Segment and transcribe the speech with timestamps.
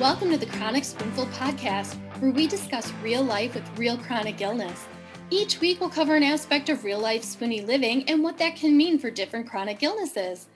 [0.00, 4.86] Welcome to the Chronic Spoonful podcast, where we discuss real life with real chronic illness.
[5.28, 8.76] Each week, we'll cover an aspect of real life Spoonie living and what that can
[8.76, 10.46] mean for different chronic illnesses.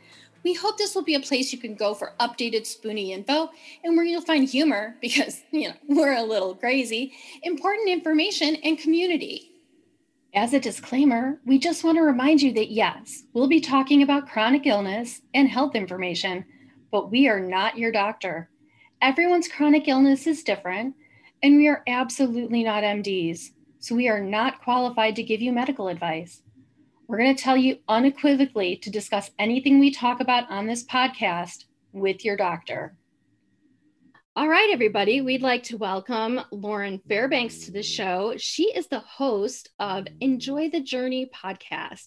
[0.44, 3.50] We hope this will be a place you can go for updated Spoonie info
[3.82, 7.12] and where you'll find humor, because, you know, we're a little crazy,
[7.42, 9.50] important information, and community.
[10.34, 14.28] As a disclaimer, we just want to remind you that yes, we'll be talking about
[14.28, 16.44] chronic illness and health information,
[16.92, 18.48] but we are not your doctor.
[19.02, 20.94] Everyone's chronic illness is different,
[21.42, 25.88] and we are absolutely not MDs, so we are not qualified to give you medical
[25.88, 26.40] advice.
[27.08, 31.64] We're going to tell you unequivocally to discuss anything we talk about on this podcast
[31.92, 32.94] with your doctor.
[34.36, 38.34] All right, everybody, we'd like to welcome Lauren Fairbanks to the show.
[38.36, 42.06] She is the host of Enjoy the Journey podcast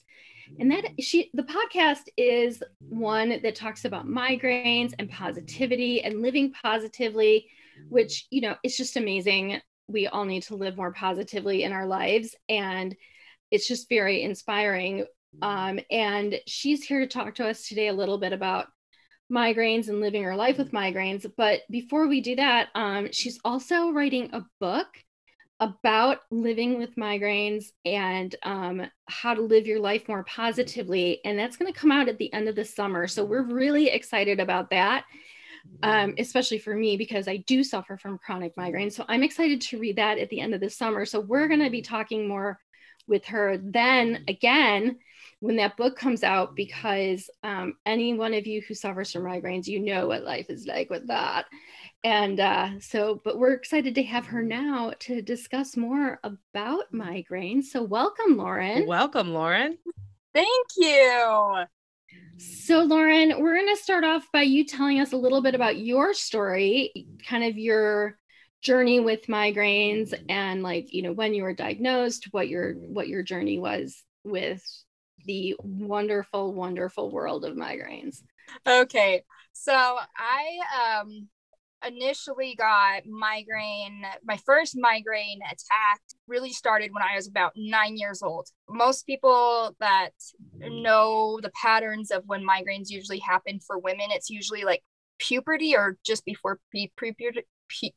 [0.59, 6.51] and that she the podcast is one that talks about migraines and positivity and living
[6.51, 7.47] positively
[7.89, 9.59] which you know it's just amazing.
[9.87, 12.95] We all need to live more positively in our lives and
[13.51, 15.05] it's just very inspiring.
[15.41, 18.67] Um, and she's here to talk to us today a little bit about
[19.31, 21.29] migraines and living her life with migraines.
[21.37, 24.87] But before we do that um, she's also writing a book
[25.59, 31.21] about living with migraines and um, how to live your life more positively.
[31.23, 33.07] And that's going to come out at the end of the summer.
[33.07, 35.05] So we're really excited about that,
[35.81, 38.93] um, especially for me, because I do suffer from chronic migraines.
[38.93, 41.05] So I'm excited to read that at the end of the summer.
[41.05, 42.59] So we're going to be talking more
[43.07, 44.97] with her then again
[45.39, 49.67] when that book comes out because um, any one of you who suffers from migraines
[49.67, 51.45] you know what life is like with that
[52.05, 57.63] and uh, so, but we're excited to have her now to discuss more about migraines.
[57.63, 58.85] So, welcome, Lauren.
[58.85, 59.79] Welcome, Lauren.
[60.31, 61.63] Thank you.
[62.37, 65.79] So, Lauren, we're going to start off by you telling us a little bit about
[65.79, 68.19] your story, kind of your
[68.61, 73.21] journey with migraines and like you know when you were diagnosed what your what your
[73.21, 74.63] journey was with
[75.25, 78.23] the wonderful wonderful world of migraines
[78.65, 79.21] okay
[79.53, 79.71] so
[80.17, 81.27] i um
[81.85, 88.21] initially got migraine, my first migraine attack really started when I was about nine years
[88.21, 88.47] old.
[88.69, 90.11] Most people that
[90.57, 90.81] mm.
[90.81, 94.83] know the patterns of when migraines usually happen for women, it's usually like
[95.19, 96.91] puberty or just before pre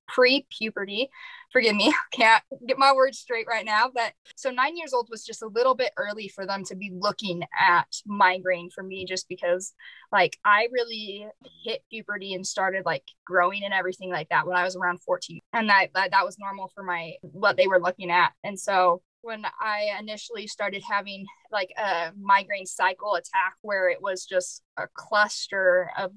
[0.06, 1.08] pre puberty.
[1.52, 3.90] Forgive me, can't get my words straight right now.
[3.92, 6.92] But so nine years old was just a little bit early for them to be
[6.94, 9.72] looking at migraine for me, just because
[10.12, 11.26] like I really
[11.64, 15.40] hit puberty and started like growing and everything like that when I was around 14.
[15.52, 18.32] And that, that, that was normal for my what they were looking at.
[18.44, 24.24] And so when I initially started having like a migraine cycle attack where it was
[24.24, 26.12] just a cluster of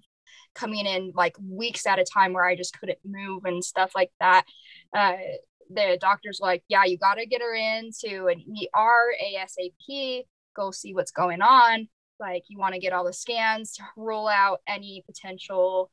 [0.56, 4.12] coming in like weeks at a time where I just couldn't move and stuff like
[4.20, 4.46] that.
[4.96, 5.18] Uh,
[5.74, 8.44] the doctors like, yeah, you got to get her into an
[8.76, 10.24] ER ASAP,
[10.56, 11.88] go see what's going on.
[12.20, 15.90] Like, you want to get all the scans, to rule out any potential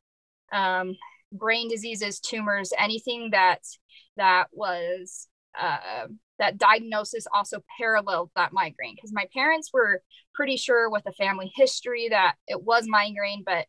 [0.51, 0.95] um,
[1.31, 3.61] brain diseases, tumors, anything that
[4.17, 5.27] that was
[5.59, 10.01] uh, that diagnosis also paralleled that migraine because my parents were
[10.33, 13.65] pretty sure with a family history that it was migraine, but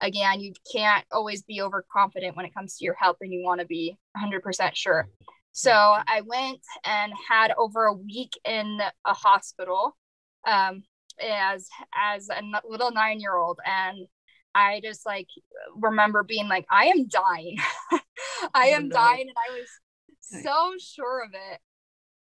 [0.00, 3.60] again, you can't always be overconfident when it comes to your health and you want
[3.60, 5.08] to be 100% sure.
[5.52, 9.96] So I went and had over a week in a hospital
[10.46, 10.82] um,
[11.22, 14.06] as as a little nine year old, and
[14.54, 15.28] I just like
[15.74, 17.58] remember being like, I am dying,
[18.54, 21.60] I am dying, and I was so sure of it.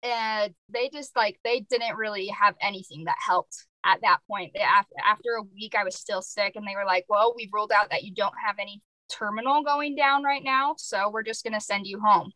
[0.04, 4.56] And they just like they didn't really have anything that helped at that point.
[4.56, 7.72] After, after a week, I was still sick, and they were like, Well, we've ruled
[7.72, 8.82] out that you don't have any
[9.12, 10.76] terminal going down right now.
[10.78, 12.32] So we're just going to send you home.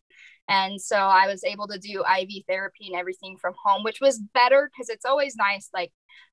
[0.48, 4.20] And so I was able to do IV therapy and everything from home, which was
[4.34, 5.70] better because it's always nice.
[5.74, 5.92] Like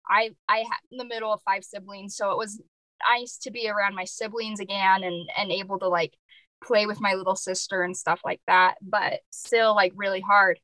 [0.09, 2.61] I, I had in the middle of five siblings, so it was
[3.09, 6.13] nice to be around my siblings again and and able to like
[6.63, 8.75] play with my little sister and stuff like that.
[8.83, 10.61] But still, like really hard.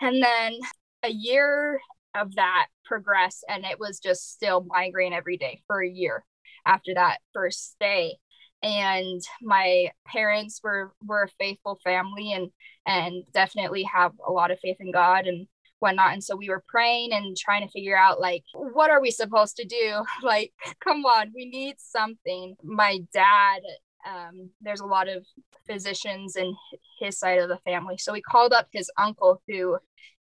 [0.00, 0.58] And then
[1.02, 1.80] a year
[2.14, 6.24] of that progress and it was just still migraine every day for a year
[6.66, 8.16] after that first stay.
[8.62, 12.50] And my parents were were a faithful family and
[12.86, 15.46] and definitely have a lot of faith in god and
[15.78, 16.12] whatnot.
[16.12, 19.56] And so we were praying and trying to figure out like what are we supposed
[19.56, 20.02] to do?
[20.22, 20.52] Like
[20.82, 22.56] come on we need something.
[22.64, 23.60] My dad
[24.08, 25.24] um, there's a lot of
[25.66, 26.54] physicians in
[27.00, 27.98] his side of the family.
[27.98, 29.78] So we called up his uncle who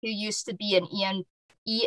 [0.02, 0.88] who used to be an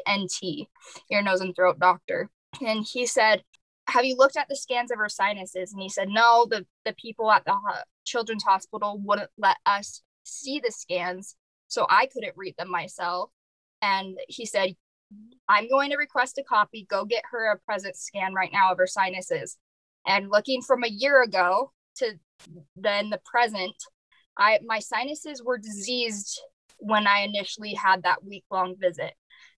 [0.06, 0.68] ENT,
[1.10, 2.30] ear, nose, and throat doctor.
[2.64, 3.42] And he said,
[3.88, 5.72] have you looked at the scans of her sinuses?
[5.72, 7.56] And he said, no, the, the people at the
[8.04, 11.36] children's hospital wouldn't let us see the scans.
[11.68, 13.30] So I couldn't read them myself.
[13.80, 14.74] And he said,
[15.48, 16.86] I'm going to request a copy.
[16.88, 19.56] Go get her a present scan right now of her sinuses.
[20.06, 22.12] And looking from a year ago to
[22.76, 23.74] then the present,
[24.38, 26.40] I my sinuses were diseased
[26.78, 29.14] when I initially had that week long visit.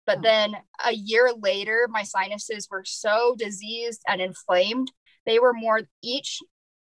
[0.05, 4.91] But then a year later, my sinuses were so diseased and inflamed.
[5.25, 6.39] They were more, each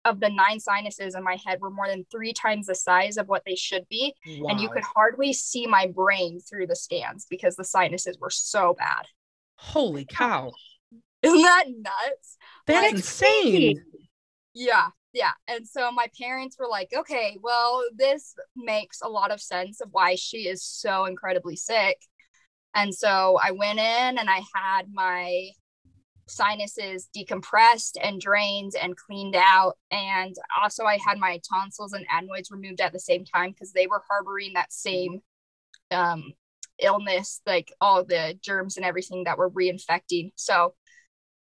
[0.04, 3.28] of the nine sinuses in my head were more than three times the size of
[3.28, 4.14] what they should be.
[4.28, 4.50] Wow.
[4.50, 8.76] And you could hardly see my brain through the scans because the sinuses were so
[8.78, 9.06] bad.
[9.56, 10.52] Holy cow.
[11.24, 12.38] Isn't that nuts?
[12.68, 13.82] That's like, insane.
[14.54, 14.90] Yeah.
[15.14, 15.32] Yeah.
[15.48, 19.90] And so my parents were like, okay, well, this makes a lot of sense of
[19.92, 21.98] why she is so incredibly sick.
[22.76, 25.50] And so I went in and I had my
[26.28, 29.78] sinuses decompressed and drained and cleaned out.
[29.92, 33.88] And also, I had my tonsils and adenoids removed at the same time because they
[33.88, 35.22] were harboring that same
[35.92, 36.34] um,
[36.82, 40.32] illness, like all the germs and everything that were reinfecting.
[40.36, 40.74] So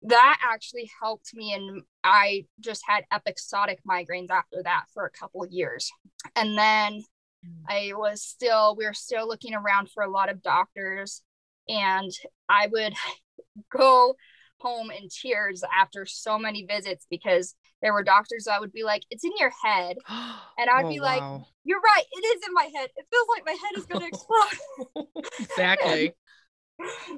[0.03, 1.53] that actually helped me.
[1.53, 5.89] And I just had episodic migraines after that for a couple of years.
[6.35, 7.01] And then.
[7.47, 7.63] Mm.
[7.69, 11.21] I was still, we were still looking around for a lot of doctors.
[11.69, 12.11] And
[12.49, 12.93] I would
[13.71, 14.15] go
[14.59, 19.03] home in tears after so many visits because there were doctors that would be like,
[19.09, 19.97] it's in your head.
[20.59, 21.45] And I'd oh, be like, wow.
[21.63, 22.03] you're right.
[22.11, 22.89] It is in my head.
[22.95, 25.23] It feels like my head is going to explode.
[25.39, 26.13] exactly.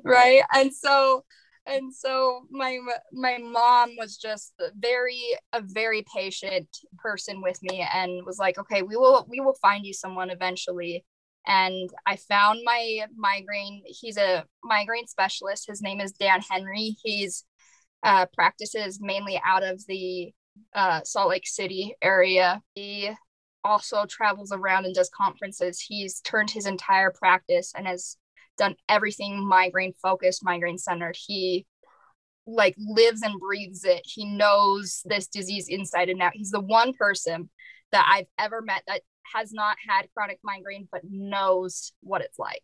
[0.04, 0.42] right.
[0.54, 1.24] And so
[1.70, 2.80] and so my
[3.14, 5.22] my mom was just very
[5.54, 6.68] a very patient
[6.98, 11.06] person with me and was like okay we will we will find you someone eventually.
[11.48, 15.68] And i found my migraine he's a migraine specialist.
[15.68, 16.98] His name is dan henry.
[17.04, 17.46] He's
[18.04, 20.32] uh, practices mainly out of the
[20.74, 22.62] uh, salt lake city area.
[22.76, 23.12] He
[23.64, 25.82] also travels around and does conferences.
[25.82, 28.18] He's turned his entire practice and has
[28.60, 31.18] done everything migraine focused, migraine centered.
[31.18, 31.66] He
[32.46, 34.02] like lives and breathes it.
[34.06, 36.34] He knows this disease inside and out.
[36.36, 37.50] He's the one person
[37.92, 39.02] that I've ever met that
[39.34, 42.64] has not had chronic migraine but knows what it's like.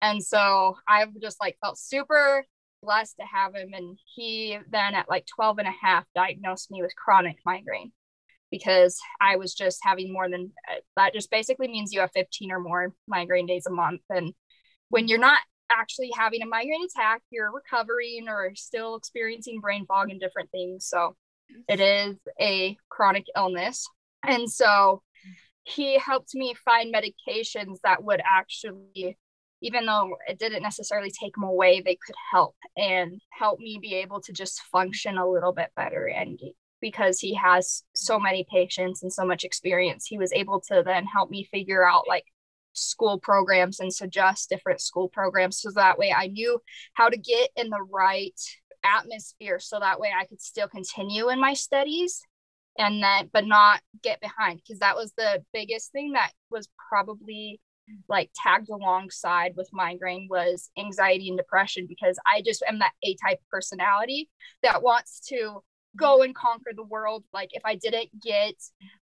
[0.00, 2.44] And so I've just like felt super
[2.82, 3.70] blessed to have him.
[3.72, 7.92] And he then at like 12 and a half diagnosed me with chronic migraine
[8.50, 12.50] because I was just having more than uh, that just basically means you have 15
[12.50, 14.00] or more migraine days a month.
[14.08, 14.32] And
[14.88, 15.38] when you're not
[15.70, 20.86] actually having a migraine attack, you're recovering or still experiencing brain fog and different things.
[20.86, 21.16] So
[21.68, 23.86] it is a chronic illness.
[24.26, 25.02] And so
[25.64, 29.18] he helped me find medications that would actually,
[29.60, 33.94] even though it didn't necessarily take them away, they could help and help me be
[33.96, 36.06] able to just function a little bit better.
[36.06, 36.40] And
[36.80, 41.04] because he has so many patients and so much experience, he was able to then
[41.04, 42.24] help me figure out like
[42.78, 46.60] school programs and suggest different school programs so that way I knew
[46.94, 48.38] how to get in the right
[48.84, 52.22] atmosphere so that way I could still continue in my studies
[52.78, 57.60] and then but not get behind because that was the biggest thing that was probably
[58.08, 63.16] like tagged alongside with migraine was anxiety and depression because I just am that A
[63.16, 64.28] type personality
[64.62, 65.62] that wants to
[65.96, 67.24] go and conquer the world.
[67.32, 68.54] Like if I didn't get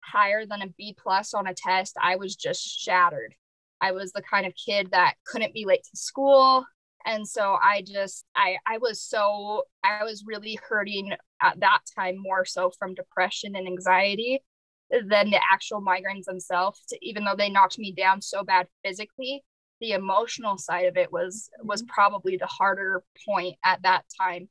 [0.03, 3.35] higher than a B plus on a test I was just shattered
[3.81, 6.65] I was the kind of kid that couldn't be late to school.
[7.05, 12.17] And so I just, I, I was so, I was really hurting at that time
[12.19, 14.43] more so from depression and anxiety
[14.91, 19.45] than the actual migraines themselves, even though they knocked me down so bad physically.
[19.81, 21.93] The emotional side of it was was mm-hmm.
[21.93, 24.49] probably the harder point at that time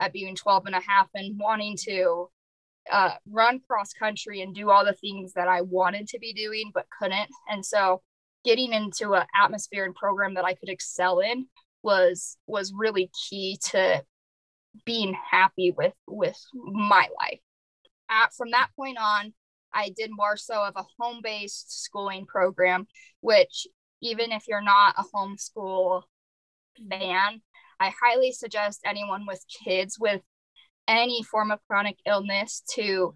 [0.00, 2.30] at being 12 and a half and wanting to
[2.90, 6.70] uh, run cross country and do all the things that I wanted to be doing
[6.72, 7.28] but couldn't.
[7.50, 8.02] And so
[8.44, 11.46] getting into an atmosphere and program that I could excel in
[11.82, 14.02] was was really key to
[14.84, 17.40] being happy with with my life.
[18.10, 19.34] At, from that point on,
[19.72, 22.86] I did more so of a home-based schooling program,
[23.20, 23.66] which
[24.00, 26.02] even if you're not a homeschool
[26.88, 27.42] fan,
[27.80, 30.22] I highly suggest anyone with kids with
[30.86, 33.14] any form of chronic illness to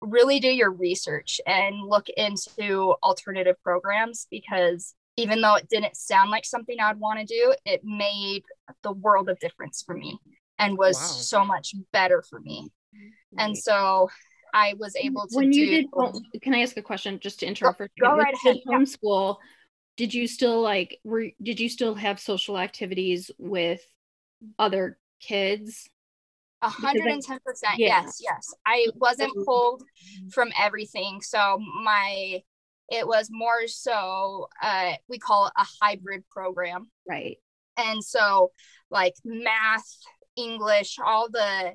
[0.00, 6.30] really do your research and look into alternative programs because even though it didn't sound
[6.30, 8.44] like something I'd want to do, it made
[8.82, 10.18] the world of difference for me
[10.58, 11.02] and was wow.
[11.02, 12.70] so much better for me.
[13.36, 14.08] And so
[14.54, 17.46] I was able to when you do, did can I ask a question just to
[17.46, 18.56] interrupt for go right ahead.
[18.66, 19.36] homeschool
[19.96, 23.80] did you still like were did you still have social activities with
[24.58, 25.88] other kids
[26.62, 27.38] 110%
[27.76, 28.54] yes yes.
[28.66, 29.82] I wasn't pulled
[30.30, 32.42] from everything so my
[32.90, 36.90] it was more so uh we call it a hybrid program.
[37.08, 37.38] Right.
[37.76, 38.52] And so
[38.90, 39.86] like math
[40.36, 41.74] english all the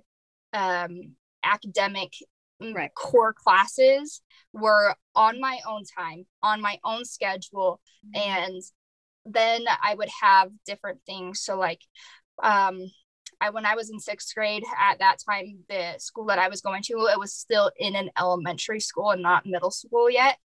[0.54, 2.14] um academic
[2.60, 2.94] right.
[2.96, 4.22] core classes
[4.54, 7.82] were on my own time on my own schedule
[8.16, 8.30] mm-hmm.
[8.30, 8.62] and
[9.26, 11.42] then i would have different things.
[11.42, 11.82] So like
[12.42, 12.90] um
[13.44, 16.62] I, when I was in sixth grade at that time, the school that I was
[16.62, 20.38] going to, it was still in an elementary school and not middle school yet.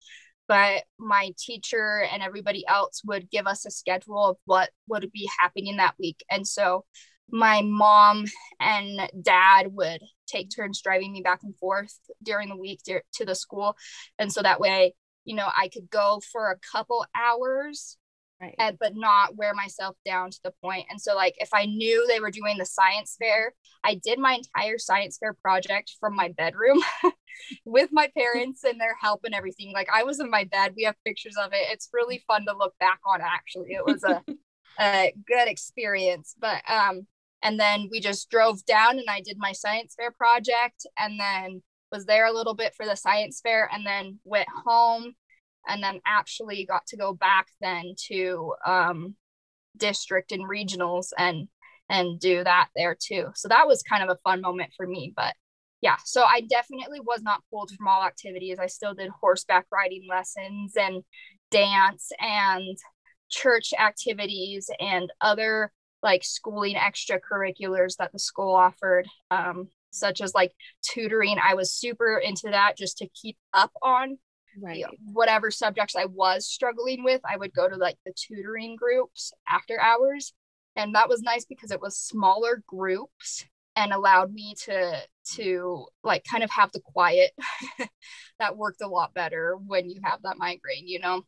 [0.48, 5.30] But my teacher and everybody else would give us a schedule of what would be
[5.40, 6.24] happening that week.
[6.32, 6.86] And so
[7.30, 8.26] my mom
[8.60, 13.36] and dad would take turns driving me back and forth during the week to the
[13.36, 13.76] school.
[14.18, 17.98] And so that way, you know, I could go for a couple hours
[18.42, 18.56] right.
[18.60, 20.86] and, but not wear myself down to the point.
[20.90, 23.54] And so, like, if I knew they were doing the science fair,
[23.84, 26.82] I did my entire science fair project from my bedroom
[27.66, 29.72] with my parents and their help and everything.
[29.74, 30.74] Like, I was in my bed.
[30.76, 31.68] We have pictures of it.
[31.72, 33.72] It's really fun to look back on, actually.
[33.72, 34.24] It was a,
[34.80, 36.36] a good experience.
[36.40, 37.08] But, um,
[37.44, 41.62] and then we just drove down and I did my science fair project and then
[41.92, 45.14] was there a little bit for the science fair and then went home
[45.68, 49.16] and then actually got to go back then to um,
[49.76, 51.48] district and regionals and
[51.90, 53.28] and do that there too.
[53.36, 55.14] So that was kind of a fun moment for me.
[55.16, 55.34] But
[55.82, 58.60] yeah, so I definitely was not pulled from all activities.
[58.60, 61.04] I still did horseback riding lessons and
[61.52, 62.78] dance and
[63.30, 65.72] church activities and other
[66.04, 71.38] like schooling extracurriculars that the school offered, um, such as like tutoring.
[71.42, 74.18] I was super into that just to keep up on
[74.62, 74.78] right.
[74.78, 78.76] you know, whatever subjects I was struggling with, I would go to like the tutoring
[78.76, 80.34] groups after hours.
[80.76, 83.46] And that was nice because it was smaller groups
[83.76, 85.02] and allowed me to
[85.36, 87.32] to like kind of have the quiet
[88.40, 91.24] that worked a lot better when you have that migraine, you know.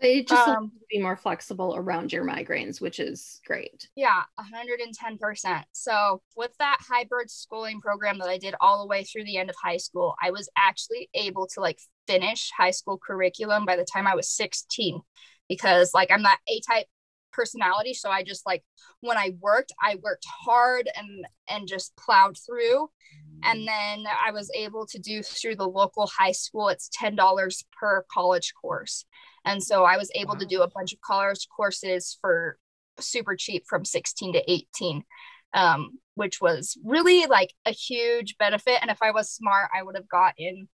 [0.00, 3.88] It just um, be more flexible around your migraines, which is great.
[3.96, 5.64] Yeah, 110%.
[5.72, 9.50] So, with that hybrid schooling program that I did all the way through the end
[9.50, 13.84] of high school, I was actually able to like finish high school curriculum by the
[13.84, 15.00] time I was 16
[15.48, 16.86] because like I'm that A type
[17.32, 18.64] personality so I just like
[19.00, 22.88] when I worked I worked hard and and just plowed through
[23.44, 28.04] and then I was able to do through the local high school it's $10 per
[28.12, 29.04] college course
[29.44, 30.40] and so I was able wow.
[30.40, 32.58] to do a bunch of college courses for
[33.00, 35.04] super cheap from 16 to 18
[35.54, 39.96] um, which was really like a huge benefit and if I was smart I would
[39.96, 40.68] have got in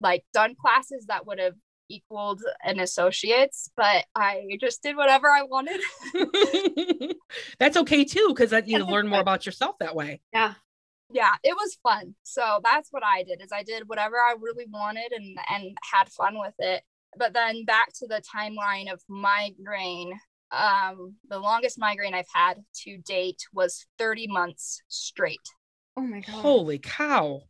[0.00, 1.54] like done classes that would have
[1.88, 5.80] equaled an associate's, but I just did whatever I wanted.
[7.58, 10.20] That's okay too, because you learn more about yourself that way.
[10.32, 10.54] Yeah.
[11.10, 12.14] Yeah, it was fun.
[12.22, 16.10] So that's what I did is I did whatever I really wanted and and had
[16.10, 16.82] fun with it.
[17.16, 20.12] But then back to the timeline of migraine.
[20.50, 25.40] Um, the longest migraine I've had to date was 30 months straight.
[25.96, 26.34] Oh my god.
[26.34, 27.42] Holy cow.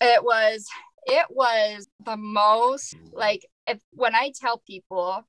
[0.00, 0.66] It was
[1.06, 5.24] it was the most like if when I tell people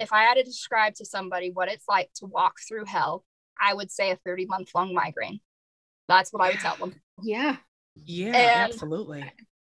[0.00, 3.24] if I had to describe to somebody what it's like to walk through hell,
[3.60, 5.40] I would say a 30 month long migraine.
[6.08, 6.94] That's what I would tell them.
[7.22, 7.56] Yeah.
[7.94, 9.24] Yeah, and, absolutely.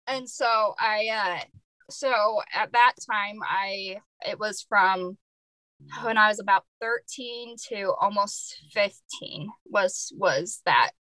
[0.07, 1.58] And so I uh
[1.89, 5.17] so at that time I it was from
[6.03, 10.91] when I was about 13 to almost 15 was was that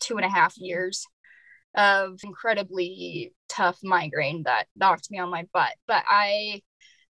[0.00, 1.04] two and a half years
[1.76, 5.72] of incredibly tough migraine that knocked me on my butt.
[5.86, 6.62] But I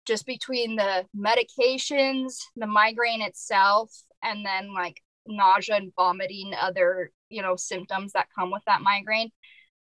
[0.06, 3.92] just between the medications, the migraine itself,
[4.24, 9.32] and then like nausea and vomiting, other, you know, symptoms that come with that migraine,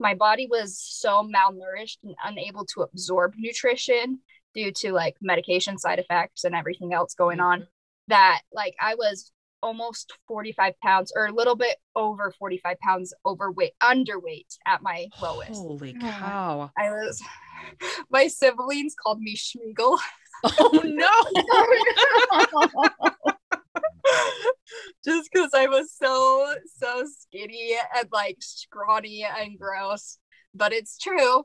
[0.02, 4.18] my body was so malnourished and unable to absorb nutrition
[4.54, 7.68] due to like medication side effects and everything else going on mm-hmm.
[8.08, 9.32] that like I was
[9.62, 15.52] almost 45 pounds or a little bit over 45 pounds overweight underweight at my lowest.
[15.52, 16.70] Holy cow.
[16.76, 17.22] I was
[18.10, 19.98] my siblings called me Sméagol
[20.44, 21.10] oh no
[25.04, 30.18] just because i was so so skinny and like scrawny and gross
[30.54, 31.44] but it's true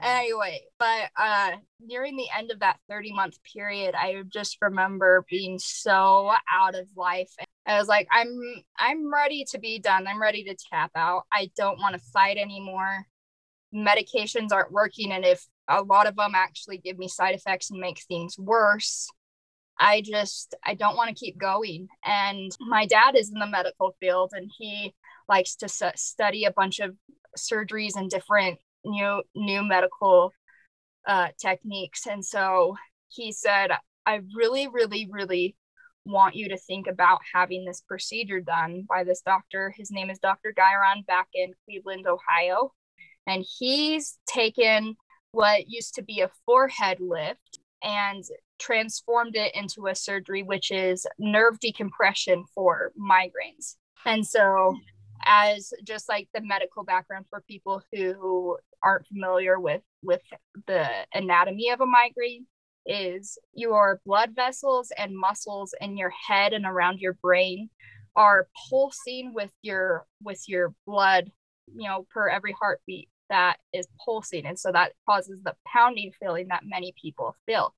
[0.00, 5.58] anyway but uh nearing the end of that 30 month period i just remember being
[5.58, 7.32] so out of life
[7.66, 8.40] And I was like, I'm
[8.78, 10.06] I'm ready to be done.
[10.06, 11.24] I'm ready to tap out.
[11.30, 13.06] I don't want to fight anymore.
[13.74, 17.78] Medications aren't working, and if a lot of them actually give me side effects and
[17.78, 19.08] make things worse,
[19.78, 21.88] I just I don't want to keep going.
[22.04, 24.94] And my dad is in the medical field, and he
[25.28, 26.96] likes to study a bunch of
[27.36, 30.32] surgeries and different new new medical
[31.06, 32.06] uh, techniques.
[32.06, 32.76] And so
[33.08, 33.70] he said,
[34.06, 35.56] I really, really, really
[36.04, 39.72] want you to think about having this procedure done by this doctor.
[39.76, 40.54] His name is Dr.
[40.56, 42.72] Guyuron back in Cleveland, Ohio.
[43.26, 44.96] And he's taken
[45.32, 48.24] what used to be a forehead lift and
[48.58, 53.76] transformed it into a surgery, which is nerve decompression for migraines.
[54.04, 54.76] And so,
[55.24, 60.22] as just like the medical background for people who aren't familiar with with
[60.66, 62.46] the anatomy of a migraine,
[62.88, 67.68] is your blood vessels and muscles in your head and around your brain
[68.16, 71.30] are pulsing with your with your blood
[71.76, 76.48] you know per every heartbeat that is pulsing and so that causes the pounding feeling
[76.48, 77.74] that many people feel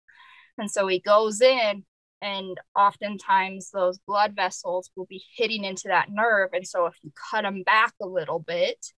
[0.61, 1.85] and so he goes in
[2.23, 7.11] and oftentimes those blood vessels will be hitting into that nerve and so if you
[7.31, 8.93] cut them back a little bit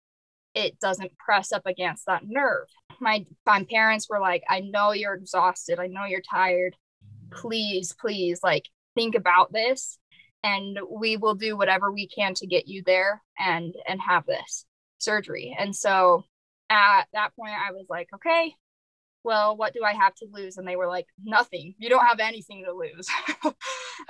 [0.55, 2.67] it doesn't press up against that nerve.
[3.01, 5.79] My my parents were like, I know you're exhausted.
[5.79, 6.77] I know you're tired.
[7.31, 9.99] Please, please, like think about this
[10.45, 14.67] and we will do whatever we can to get you there and and have this
[14.99, 15.57] surgery.
[15.59, 16.25] And so
[16.69, 18.55] at that point I was like, okay,
[19.25, 20.57] well, what do I have to lose?
[20.57, 21.75] And they were like, nothing.
[21.79, 23.07] You don't have anything to lose.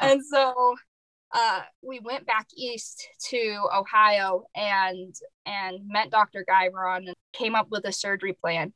[0.01, 0.75] and so
[1.33, 5.15] uh, we went back east to Ohio and
[5.47, 6.45] and met Dr.
[6.49, 8.73] Guyuron and came up with a surgery plan.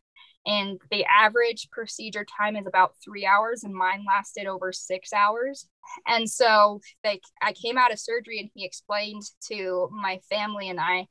[0.47, 5.69] And the average procedure time is about three hours, and mine lasted over six hours.
[6.07, 10.79] And so they, I came out of surgery, and he explained to my family and
[10.81, 11.09] I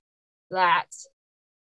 [0.52, 0.88] that,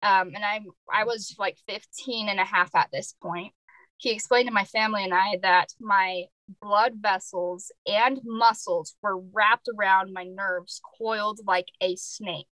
[0.03, 0.59] um, and I
[0.91, 3.53] I was like 15 and a half at this point.
[3.97, 6.25] He explained to my family and I that my
[6.61, 12.47] blood vessels and muscles were wrapped around my nerves, coiled like a snake.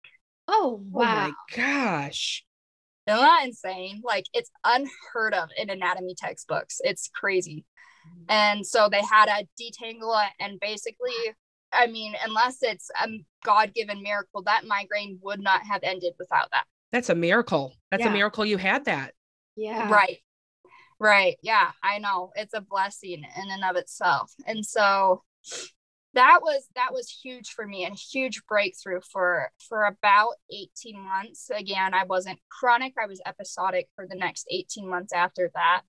[0.47, 1.03] Oh, wow.
[1.03, 2.45] Oh my gosh.
[3.07, 4.01] Isn't that insane?
[4.03, 6.79] Like, it's unheard of in anatomy textbooks.
[6.83, 7.65] It's crazy.
[8.29, 10.31] And so they had to detangle it.
[10.39, 11.13] And basically,
[11.73, 13.07] I mean, unless it's a
[13.43, 16.65] God given miracle, that migraine would not have ended without that.
[16.91, 17.73] That's a miracle.
[17.89, 18.09] That's yeah.
[18.09, 19.13] a miracle you had that.
[19.55, 19.89] Yeah.
[19.89, 20.17] Right.
[20.99, 21.37] Right.
[21.41, 22.31] Yeah, I know.
[22.35, 24.31] It's a blessing in and of itself.
[24.45, 25.23] And so
[26.13, 31.49] that was that was huge for me and huge breakthrough for for about 18 months.
[31.49, 35.83] Again, I wasn't chronic, I was episodic for the next 18 months after that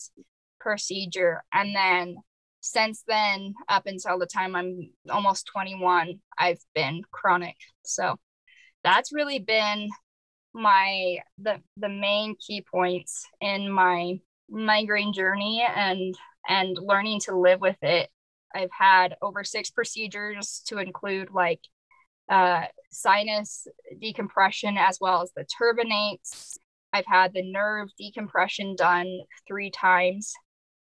[0.60, 1.42] procedure.
[1.52, 2.16] And then
[2.60, 7.56] since then up until the time I'm almost 21, I've been chronic.
[7.84, 8.16] So
[8.84, 9.90] that's really been
[10.54, 16.14] my the the main key points in my migraine journey and
[16.48, 18.10] and learning to live with it.
[18.54, 21.60] I've had over six procedures to include like
[22.28, 23.66] uh, sinus
[24.00, 26.58] decompression as well as the turbinates.
[26.92, 30.34] I've had the nerve decompression done three times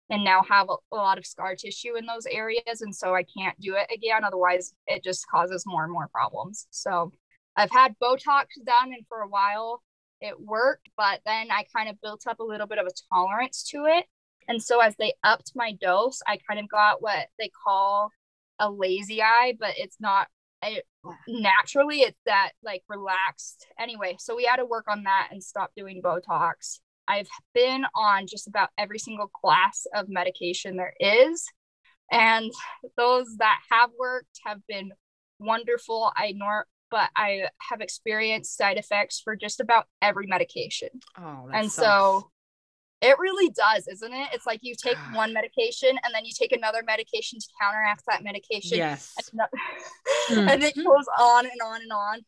[0.10, 3.60] and now have a, lot of scar tissue in those areas and so i can't
[3.60, 6.68] do it again otherwise it just causes more and more problems.
[6.70, 7.12] So
[7.56, 9.82] i've had botox done and for a while
[10.22, 13.64] it worked, but then I kind of built up a little bit of a tolerance
[13.72, 14.06] to it.
[14.48, 18.10] And so as they upped my dose, I kind of got what they call
[18.60, 20.28] a lazy eye, but it's not
[20.62, 20.86] it,
[21.28, 23.68] naturally it's that like relaxed.
[23.80, 26.80] Anyway, so we had to work on that and stop doing Botox.
[27.08, 31.46] I've been on just about every single class of medication there is.
[32.12, 32.52] And
[32.98, 34.92] those that have worked have been
[35.40, 36.12] wonderful.
[36.16, 40.90] I nor but I have experienced side effects for just about every medication.
[41.18, 41.88] Oh, and sucks.
[41.88, 42.32] so
[43.02, 44.30] it really does, isn't it?
[44.34, 48.24] It's like you take one medication and then you take another medication to counteract that
[48.24, 48.78] medication.
[48.78, 49.14] Yes.
[49.32, 49.42] And,
[50.30, 50.52] mm.
[50.54, 52.20] and it goes on and on and on.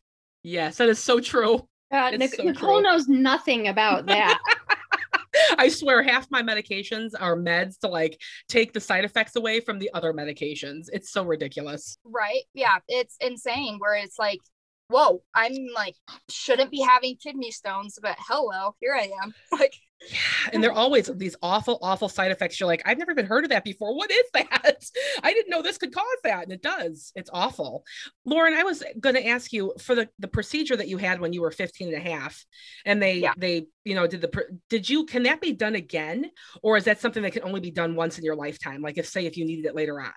[0.42, 1.66] Yes, that is so true.
[1.90, 2.82] Uh, Nic- so Nicole true.
[2.82, 4.38] knows nothing about that.
[5.58, 9.78] I swear half my medications are meds to like take the side effects away from
[9.78, 10.86] the other medications.
[10.92, 11.98] It's so ridiculous.
[12.04, 12.42] Right.
[12.54, 12.78] Yeah.
[12.88, 14.40] It's insane where it's like,
[14.88, 15.94] whoa, I'm like,
[16.30, 19.34] shouldn't be having kidney stones, but hello, here I am.
[19.58, 19.74] Like,
[20.10, 22.58] yeah, and they're always these awful, awful side effects.
[22.58, 23.96] You're like, I've never even heard of that before.
[23.96, 24.84] What is that?
[25.22, 27.12] I didn't know this could cause that, and it does.
[27.16, 27.84] It's awful.
[28.24, 31.32] Lauren, I was going to ask you for the the procedure that you had when
[31.32, 32.44] you were 15 and a half,
[32.84, 33.32] and they yeah.
[33.36, 36.30] they you know did the did you can that be done again,
[36.62, 38.82] or is that something that can only be done once in your lifetime?
[38.82, 40.12] Like if say if you needed it later on.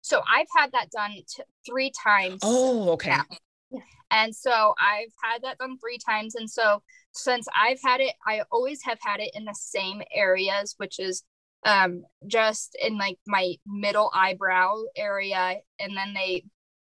[0.00, 2.40] So I've had that done t- three times.
[2.42, 3.10] Oh, okay.
[3.10, 3.80] Yeah.
[4.10, 6.34] And so I've had that done three times.
[6.34, 6.82] And so
[7.18, 11.24] since I've had it, I always have had it in the same areas, which is
[11.64, 15.56] um just in like my middle eyebrow area.
[15.78, 16.44] And then they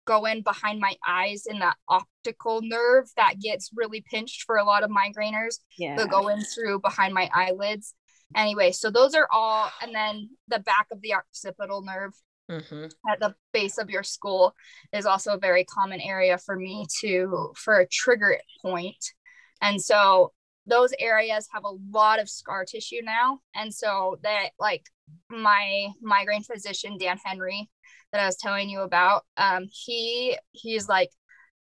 [0.08, 4.64] go in behind my eyes in the optical nerve that gets really pinched for a
[4.64, 5.58] lot of migraineurs.
[5.76, 5.96] Yeah.
[5.96, 7.94] They'll go in through behind my eyelids.
[8.34, 12.12] Anyway, so those are all, and then the back of the occipital nerve
[12.50, 14.54] hmm at the base of your skull
[14.92, 19.12] is also a very common area for me to for a trigger point.
[19.60, 20.32] And so
[20.66, 23.40] those areas have a lot of scar tissue now.
[23.54, 24.84] And so that like
[25.30, 27.70] my migraine physician, Dan Henry,
[28.12, 31.10] that I was telling you about, um, he he's like,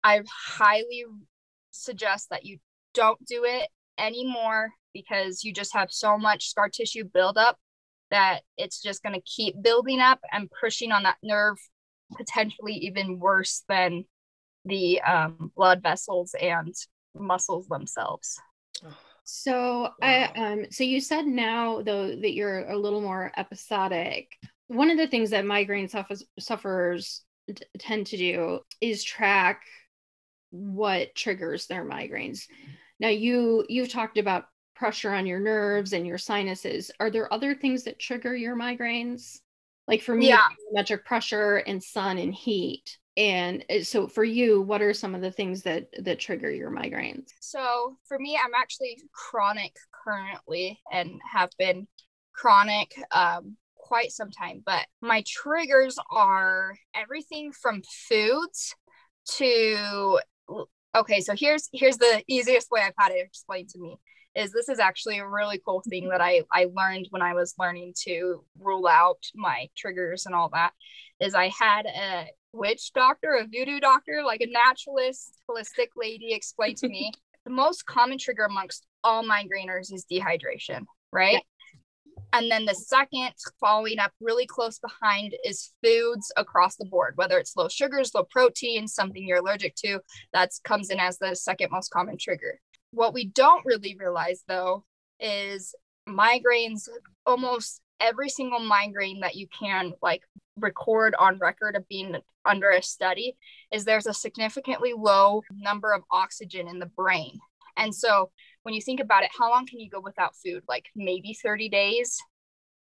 [0.04, 1.06] I highly
[1.72, 2.58] suggest that you
[2.94, 7.58] don't do it anymore because you just have so much scar tissue buildup
[8.12, 11.58] that it's just going to keep building up and pushing on that nerve
[12.18, 14.04] potentially even worse than
[14.66, 16.74] the um, blood vessels and
[17.20, 18.40] muscles themselves
[19.24, 24.32] So I um so you said now though that you're a little more episodic.
[24.68, 29.62] One of the things that migraine suffers, sufferers t- tend to do is track
[30.52, 32.46] what triggers their migraines.
[33.00, 36.90] Now you you've talked about pressure on your nerves and your sinuses.
[37.00, 39.40] Are there other things that trigger your migraines?
[39.88, 40.48] Like for me, Yeah.
[40.72, 42.98] metric pressure and sun and heat.
[43.20, 46.72] And uh, so for you, what are some of the things that that trigger your
[46.72, 47.28] migraines?
[47.42, 51.86] So for me, I'm actually chronic currently and have been
[52.34, 54.64] chronic um, quite some time.
[54.66, 58.74] But my triggers are everything from foods
[59.36, 60.20] to
[60.96, 61.20] okay.
[61.20, 63.98] So here's here's the easiest way I've had it explained to me
[64.34, 67.54] is this is actually a really cool thing that I I learned when I was
[67.60, 70.72] learning to rule out my triggers and all that.
[71.20, 76.78] Is I had a witch doctor, a voodoo doctor, like a naturalist, holistic lady explained
[76.78, 77.12] to me
[77.46, 81.44] the most common trigger amongst all migraineurs is dehydration, right?
[82.32, 87.40] And then the second following up really close behind is foods across the board, whether
[87.40, 90.00] it's low sugars, low protein, something you're allergic to,
[90.34, 92.60] that comes in as the second most common trigger.
[92.92, 94.86] What we don't really realize though
[95.20, 95.74] is
[96.08, 96.88] migraines,
[97.26, 100.24] almost every single migraine that you can like
[100.58, 103.36] record on record of being under a study
[103.72, 107.38] is there's a significantly low number of oxygen in the brain.
[107.78, 108.32] And so
[108.64, 110.64] when you think about it, how long can you go without food?
[110.68, 112.18] Like maybe 30 days.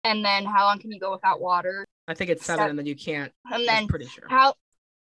[0.04, 1.86] And then how long can you go without water?
[2.08, 2.70] I think it's seven, Seven.
[2.72, 3.32] and then you can't.
[3.46, 4.26] And I'm then pretty sure.
[4.28, 4.56] how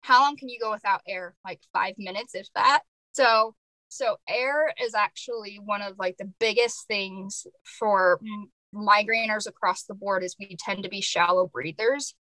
[0.02, 1.36] how long can you go without air?
[1.44, 2.82] Like 5 minutes if that.
[3.14, 3.56] So
[3.90, 8.20] so air is actually one of like the biggest things for
[8.76, 12.16] m- migraineurs across the board is we tend to be shallow breathers.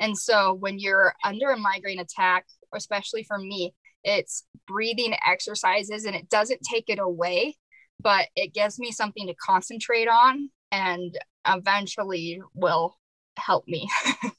[0.00, 6.14] And so when you're under a migraine attack, especially for me, it's breathing exercises and
[6.16, 7.56] it doesn't take it away,
[8.00, 12.98] but it gives me something to concentrate on and eventually will
[13.36, 13.88] help me.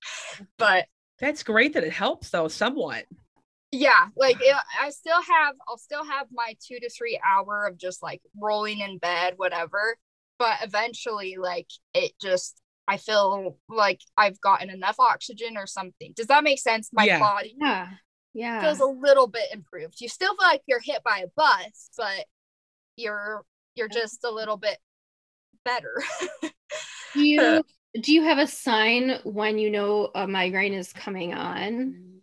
[0.58, 0.86] but
[1.20, 3.06] That's great that it helps though, somewhat.
[3.72, 7.78] yeah, like it, I still have, I'll still have my two to three hour of
[7.78, 9.98] just like rolling in bed, whatever.
[10.38, 16.14] But eventually, like it just, I feel like I've gotten enough oxygen or something.
[16.16, 16.90] Does that make sense?
[16.94, 17.20] My Yeah.
[17.20, 17.90] body Yeah.
[18.34, 18.62] Yeah.
[18.62, 20.02] feels a little bit improved.
[20.02, 22.26] You still feel like you're hit by a bus, but
[22.98, 23.44] you're
[23.76, 24.78] you're just a little bit
[25.64, 26.04] better.
[27.14, 27.64] Do you
[28.02, 32.22] do you have a sign when you know a migraine is coming on?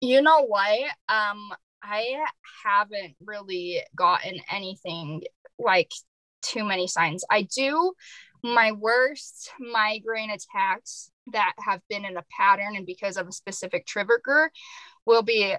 [0.00, 0.80] you know what?
[1.08, 1.50] Um,
[1.82, 2.16] I
[2.64, 5.22] haven't really gotten anything
[5.58, 5.90] like
[6.44, 7.24] too many signs.
[7.30, 7.92] I do
[8.42, 13.86] my worst migraine attacks that have been in a pattern and because of a specific
[13.86, 14.50] trigger
[15.06, 15.54] will be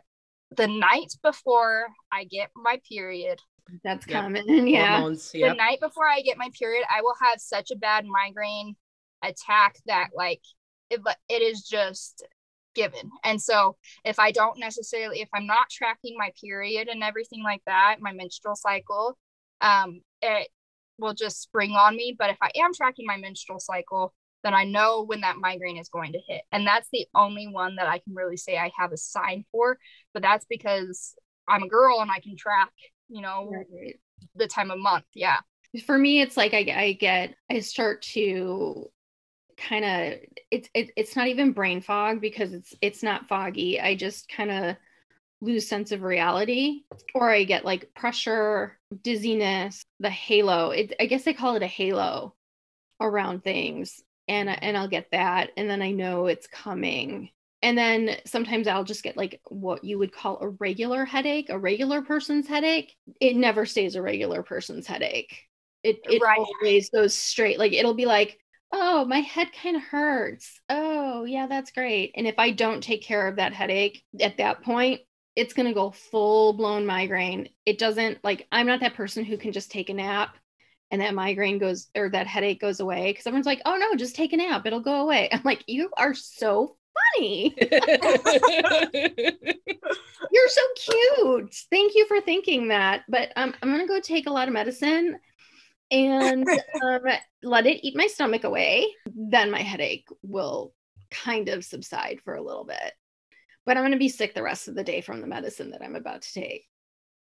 [0.55, 3.39] the night before I get my period.
[3.83, 4.23] That's Yep.
[4.23, 4.47] common.
[4.67, 4.99] Yeah.
[4.99, 5.31] Hormones.
[5.31, 8.75] The night before I get my period, I will have such a bad migraine
[9.23, 10.41] attack that like
[10.89, 12.23] it, it is just
[12.75, 13.09] given.
[13.23, 17.61] And so if I don't necessarily if I'm not tracking my period and everything like
[17.65, 19.17] that, my menstrual cycle,
[19.61, 20.49] um it
[20.97, 24.63] will just spring on me, but if I am tracking my menstrual cycle, then I
[24.63, 26.43] know when that migraine is going to hit.
[26.51, 29.77] And that's the only one that I can really say I have a sign for,
[30.13, 31.15] but that's because
[31.47, 32.71] I'm a girl and I can track,
[33.09, 33.99] you know, Right.
[34.35, 35.05] the time of month.
[35.13, 35.37] Yeah.
[35.85, 38.89] For me, it's like I, I get I start to
[39.57, 40.19] kind of
[40.51, 43.79] it's it, it's not even brain fog because it's it's not foggy.
[43.79, 44.75] I just kind of
[45.45, 46.81] lose sense of reality
[47.13, 50.71] or I get like pressure, dizziness, the halo.
[50.71, 52.35] It, I guess they call it a halo
[53.01, 57.29] around things and and I'll get that and then I know it's coming.
[57.61, 61.57] And then sometimes I'll just get like what you would call a regular headache, a
[61.57, 62.95] regular person's headache.
[63.19, 65.41] It never stays a regular person's headache.
[65.83, 66.39] It it Right.
[66.61, 67.59] always goes straight.
[67.59, 68.39] Like it'll be like,
[68.71, 70.59] oh, my head kind of hurts.
[70.69, 72.11] Oh, yeah, that's great.
[72.15, 75.01] And if I don't take care of that headache at that point,
[75.35, 77.49] it's going to go full blown migraine.
[77.65, 80.37] It doesn't like, I'm not that person who can just take a nap
[80.91, 84.15] and that migraine goes or that headache goes away because everyone's like, oh no, just
[84.15, 85.29] take a nap, it'll go away.
[85.31, 86.77] I'm like, you are so
[87.17, 87.55] funny.
[90.31, 91.55] You're so cute.
[91.69, 93.03] Thank you for thinking that.
[93.09, 95.17] But um, I'm gonna go take a lot of medicine
[95.91, 96.47] and
[96.83, 97.01] um,
[97.43, 98.87] let it eat my stomach away.
[99.13, 100.73] Then my headache will
[101.11, 102.93] kind of subside for a little bit.
[103.65, 105.95] But I'm gonna be sick the rest of the day from the medicine that I'm
[105.95, 106.67] about to take.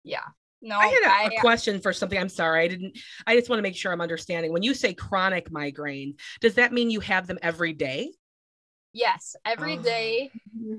[0.02, 0.24] Yeah.
[0.62, 2.18] No, I had a, I, a question for something.
[2.18, 2.64] I'm sorry.
[2.64, 4.52] I didn't, I just want to make sure I'm understanding.
[4.52, 8.12] When you say chronic migraine, does that mean you have them every day?
[8.92, 9.82] Yes, every oh.
[9.82, 10.30] day,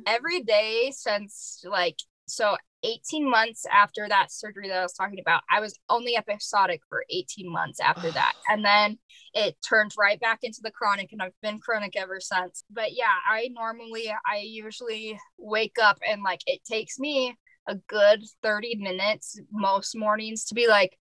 [0.07, 5.41] every day since like so 18 months after that surgery that I was talking about,
[5.51, 8.33] I was only episodic for 18 months after that.
[8.49, 8.97] And then
[9.33, 12.63] it turned right back into the chronic and I've been chronic ever since.
[12.71, 17.35] But yeah, I normally I usually wake up and like it takes me
[17.67, 20.97] a good 30 minutes most mornings to be like,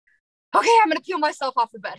[0.54, 1.98] okay, I'm gonna peel myself off the bed.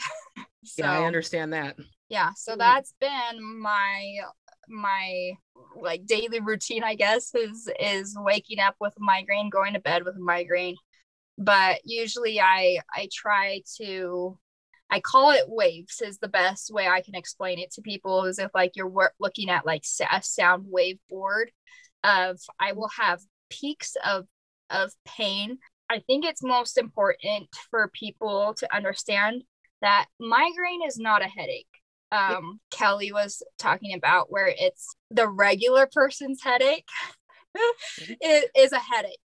[0.64, 1.76] so, yeah, I understand that.
[2.10, 2.58] Yeah, so mm.
[2.60, 4.20] that's been my
[4.68, 5.34] my
[5.76, 10.04] like daily routine i guess is is waking up with a migraine going to bed
[10.04, 10.76] with a migraine.
[11.38, 14.38] But usually i i try to
[14.90, 18.40] i call it waves is the best way i can explain it to people is
[18.40, 21.52] if like you're looking at like a sound wave board
[22.04, 23.20] of i will have
[23.50, 24.26] peaks of
[24.72, 25.60] of pain.
[25.90, 29.44] I think it's most important for people to understand
[29.82, 31.68] that migraine is not a headache
[32.12, 36.88] um, Kelly was talking about, where it's the regular person's headache
[37.98, 39.20] it is a headache,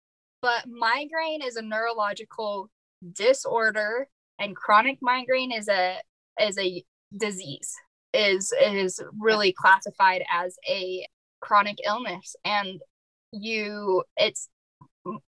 [0.41, 2.69] but migraine is a neurological
[3.13, 4.07] disorder,
[4.39, 5.97] and chronic migraine is a
[6.39, 6.83] is a
[7.17, 7.73] disease
[8.13, 11.05] is is really classified as a
[11.41, 12.35] chronic illness.
[12.45, 12.79] And
[13.31, 14.49] you it's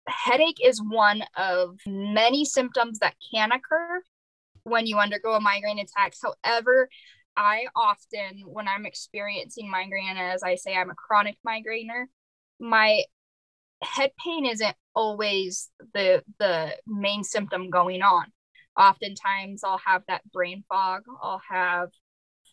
[0.07, 4.01] headache is one of many symptoms that can occur
[4.63, 6.13] when you undergo a migraine attack.
[6.21, 6.89] However
[7.37, 12.05] I often, when I'm experiencing migraine, as I say, I'm a chronic migrainer,
[12.59, 13.03] my
[13.81, 18.25] head pain isn't always the the main symptom going on.
[18.79, 21.89] Oftentimes I'll have that brain fog, I'll have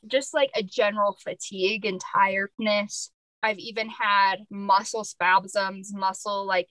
[0.06, 3.10] just like a general fatigue and tiredness.
[3.42, 6.68] I've even had muscle spasms, muscle like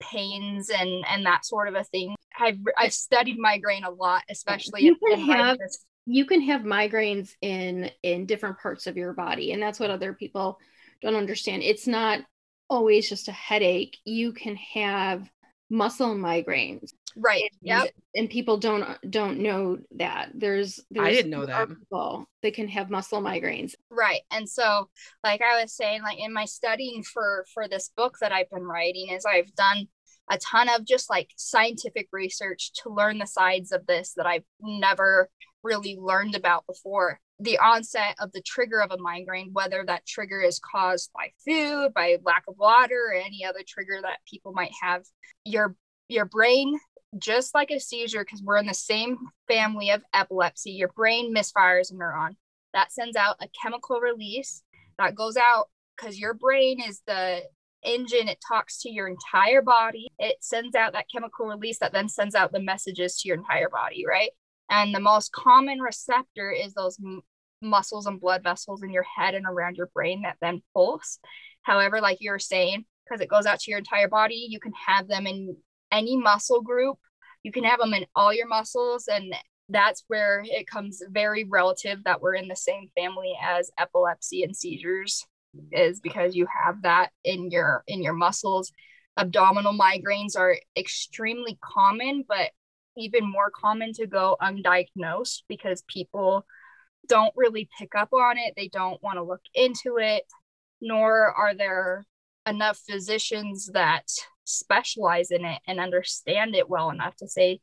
[0.00, 2.14] pains and and that sort of a thing.
[2.38, 5.58] I've I've studied migraine a lot, especially you in, can in have
[6.06, 10.12] you can have migraines in in different parts of your body and that's what other
[10.12, 10.58] people
[11.02, 11.62] don't understand.
[11.62, 12.20] It's not
[12.68, 13.98] always just a headache.
[14.04, 15.28] You can have
[15.70, 16.92] muscle migraines.
[17.16, 17.84] Right yeah
[18.16, 20.30] and people don't don't know that.
[20.34, 21.68] There's, there's i didn't know that.
[21.68, 23.74] people they can have muscle migraines.
[23.90, 24.88] Right and so
[25.22, 28.64] like i was saying like in my studying for for this book that i've been
[28.64, 29.86] writing is i've done
[30.30, 34.44] a ton of just like scientific research to learn the sides of this that i've
[34.60, 35.28] never
[35.64, 40.40] really learned about before the onset of the trigger of a migraine, whether that trigger
[40.40, 44.72] is caused by food, by lack of water, or any other trigger that people might
[44.80, 45.02] have.
[45.44, 45.74] Your
[46.08, 46.78] your brain,
[47.18, 49.16] just like a seizure, because we're in the same
[49.48, 52.36] family of epilepsy, your brain misfires a neuron.
[52.72, 54.62] That sends out a chemical release
[54.98, 57.42] that goes out because your brain is the
[57.82, 60.08] engine it talks to your entire body.
[60.18, 63.68] It sends out that chemical release that then sends out the messages to your entire
[63.68, 64.30] body right
[64.70, 67.22] and the most common receptor is those m-
[67.60, 71.18] muscles and blood vessels in your head and around your brain that then pulse.
[71.62, 74.72] However, like you were saying, because it goes out to your entire body, you can
[74.86, 75.56] have them in
[75.92, 76.98] any muscle group.
[77.42, 79.08] You can have them in all your muscles.
[79.08, 79.34] And
[79.68, 84.56] that's where it comes very relative that we're in the same family as epilepsy and
[84.56, 85.26] seizures
[85.72, 88.72] is because you have that in your in your muscles
[89.16, 92.50] abdominal migraines are extremely common but
[92.96, 96.44] even more common to go undiagnosed because people
[97.08, 98.54] don't really pick up on it.
[98.56, 100.24] They don't want to look into it,
[100.80, 102.06] nor are there
[102.46, 104.04] enough physicians that
[104.44, 107.60] specialize in it and understand it well enough to say,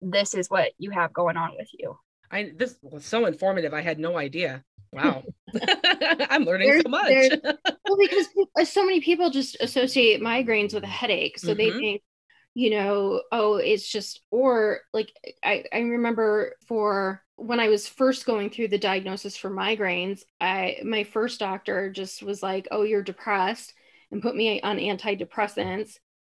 [0.00, 1.98] this is what you have going on with you.
[2.30, 3.74] I this was so informative.
[3.74, 4.64] I had no idea.
[4.92, 5.24] Wow.
[6.30, 7.08] I'm learning there's, so much.
[7.44, 11.38] well, because so many people just associate migraines with a headache.
[11.38, 11.58] So mm-hmm.
[11.58, 12.02] they think
[12.54, 15.12] you know, oh, it's just, or like
[15.44, 20.78] I, I remember for when I was first going through the diagnosis for migraines, I
[20.84, 23.72] my first doctor just was like, oh, you're depressed
[24.10, 25.94] and put me on antidepressants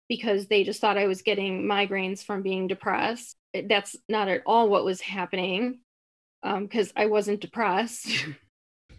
[0.08, 3.36] because they just thought I was getting migraines from being depressed.
[3.68, 5.80] That's not at all what was happening
[6.42, 8.08] because um, I wasn't depressed.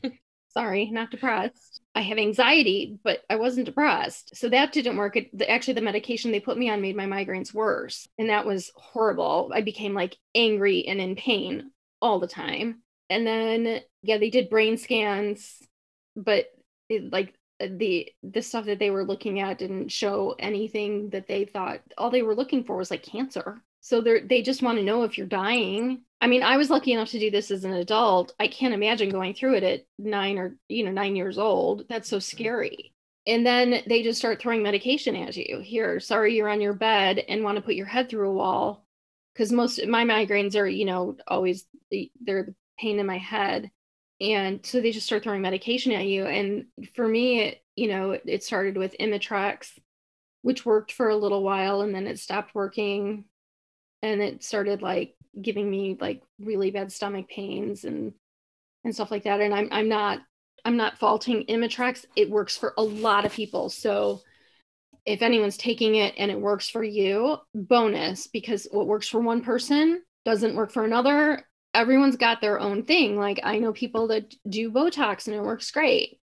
[0.49, 1.74] sorry, not depressed.
[1.95, 4.37] I have anxiety, but I wasn't depressed.
[4.37, 5.17] So that didn't work.
[5.17, 8.09] It, the, actually, the medication they put me on made my migraines worse.
[8.19, 9.53] And that was horrible.
[9.55, 11.71] I became like angry and in pain
[12.03, 12.83] all the time.
[13.11, 15.63] And then, yeah, they did brain scans,
[16.17, 16.47] but
[16.89, 21.29] it, like uh, the the stuff that they were looking at didn't show anything that
[21.29, 24.77] they thought all they were looking for was like cancer so they they just want
[24.77, 27.65] to know if you're dying i mean i was lucky enough to do this as
[27.65, 28.35] an adult.
[28.41, 31.85] I can't imagine going through it at nine or you know nine years old.
[31.89, 32.37] That's so mm-hmm.
[32.37, 32.95] scary.
[33.27, 35.61] And then they just start throwing medication at you.
[35.61, 38.87] Here sorry you're on your bed and want to put your head through a wall.
[39.35, 43.71] Because most my migraines are you know always they're the pain in my head.
[44.21, 46.25] And so they just start throwing medication at you.
[46.25, 49.73] And for me it, you know it started with imitrex
[50.43, 53.25] which worked for a little while and then it stopped working.
[54.03, 58.13] And it started like giving me like really bad stomach pains and
[58.85, 60.21] and stuff like that and i'm i'm not
[60.65, 64.21] i'm not faulting imitrex it works for a lot of people so
[65.07, 69.43] if anyone's taking it and it works for you bonus because what works for one
[69.43, 71.45] person doesn't work for another
[71.75, 73.19] everyone's got their own thing.
[73.19, 76.19] Like I know people that do Botox and it works great.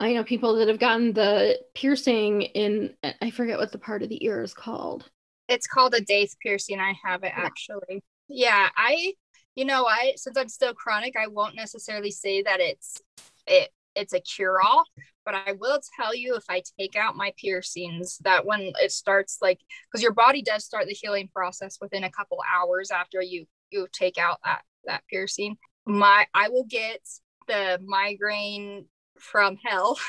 [0.00, 4.08] I know people that have gotten the piercing in I forget what the part of
[4.08, 5.08] the ear is called.
[5.48, 6.80] It's called a daith piercing.
[6.80, 8.02] I have it actually.
[8.30, 9.14] Yeah, I
[9.56, 13.00] you know, I since I'm still chronic, I won't necessarily say that it's
[13.46, 14.84] it it's a cure all,
[15.24, 19.38] but I will tell you if I take out my piercings that when it starts
[19.42, 19.58] like
[19.90, 23.88] because your body does start the healing process within a couple hours after you you
[23.92, 25.56] take out that that piercing.
[25.84, 27.00] My I will get
[27.48, 28.86] the migraine
[29.18, 29.98] from hell.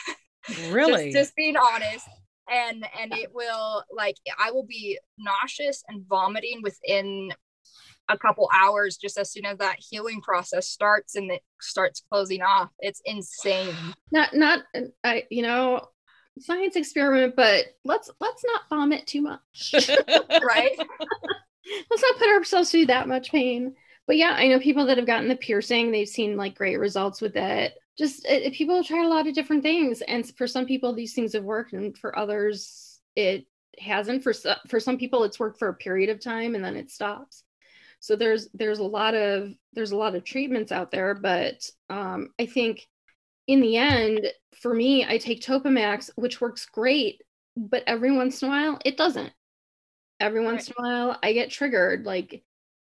[0.69, 1.11] Really?
[1.11, 2.07] just, just being honest.
[2.49, 7.31] And and it will like I will be nauseous and vomiting within
[8.11, 12.41] a couple hours just as soon as that healing process starts and it starts closing
[12.41, 12.69] off.
[12.79, 13.73] It's insane.
[14.11, 14.63] Not not
[15.03, 15.87] I you know
[16.39, 19.73] science experiment, but let's let's not vomit too much.
[19.73, 20.77] right?
[21.89, 23.75] let's not put ourselves through that much pain
[24.07, 25.91] but yeah, I know people that have gotten the piercing.
[25.91, 27.73] They've seen like great results with it.
[27.97, 31.13] Just it, people have tried a lot of different things, and for some people these
[31.13, 33.45] things have worked, and for others it
[33.79, 34.23] hasn't.
[34.23, 34.33] For
[34.67, 37.43] for some people it's worked for a period of time and then it stops.
[38.01, 42.29] So there's there's a lot of there's a lot of treatments out there, but um,
[42.39, 42.87] I think
[43.47, 44.27] in the end,
[44.59, 47.21] for me, I take Topamax, which works great,
[47.55, 49.31] but every once in a while it doesn't.
[50.19, 50.75] Every once right.
[50.77, 52.05] in a while I get triggered.
[52.05, 52.43] Like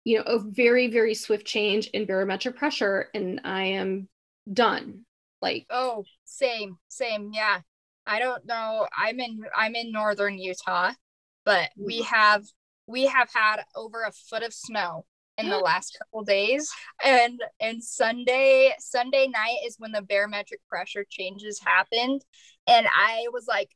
[0.05, 4.07] you know, a very, very swift change in barometric pressure and I am
[4.51, 5.05] done.
[5.41, 7.31] Like oh, same, same.
[7.31, 7.61] Yeah.
[8.07, 8.87] I don't know.
[8.95, 10.93] I'm in I'm in northern Utah,
[11.43, 12.05] but we mm.
[12.05, 12.43] have
[12.87, 15.05] we have had over a foot of snow
[15.37, 16.71] in the last couple days
[17.03, 22.23] and and sunday sunday night is when the barometric pressure changes happened
[22.67, 23.69] and i was like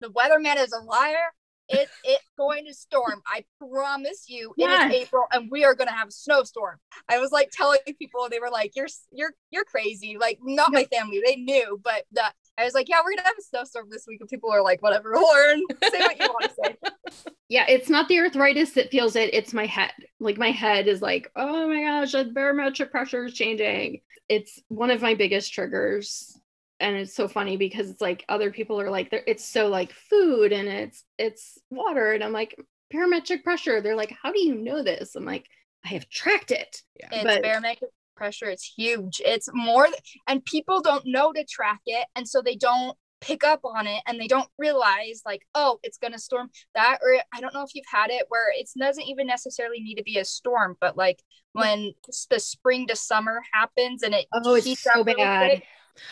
[0.00, 1.32] the weatherman is a liar
[1.68, 3.22] it it's going to storm.
[3.26, 4.54] I promise you.
[4.56, 4.90] Yes.
[4.90, 6.78] It is April, and we are going to have a snowstorm.
[7.08, 10.84] I was like telling people, they were like, "You're you're you're crazy." Like not my
[10.84, 12.24] family, they knew, but the
[12.56, 14.82] I was like, "Yeah, we're gonna have a snowstorm this week," and people are like,
[14.82, 16.76] "Whatever, Lauren, say what you want to say."
[17.50, 19.92] Yeah, it's not the arthritis that feels it; it's my head.
[20.18, 24.90] Like my head is like, "Oh my gosh, the barometric pressure is changing." It's one
[24.90, 26.40] of my biggest triggers
[26.80, 30.52] and it's so funny because it's like other people are like it's so like food
[30.52, 32.56] and it's it's water and i'm like
[32.90, 35.46] barometric pressure they're like how do you know this i'm like
[35.84, 37.08] i have tracked it yeah.
[37.12, 39.20] it's but, barometric pressure it's huge.
[39.24, 39.88] It's more
[40.26, 44.02] and people don't know to track it and so they don't pick up on it
[44.06, 47.62] and they don't realize like oh it's going to storm that or i don't know
[47.62, 50.94] if you've had it where it doesn't even necessarily need to be a storm but
[50.94, 51.22] like
[51.56, 51.62] mm.
[51.62, 51.92] when
[52.28, 55.62] the spring to summer happens and it oh it's so bad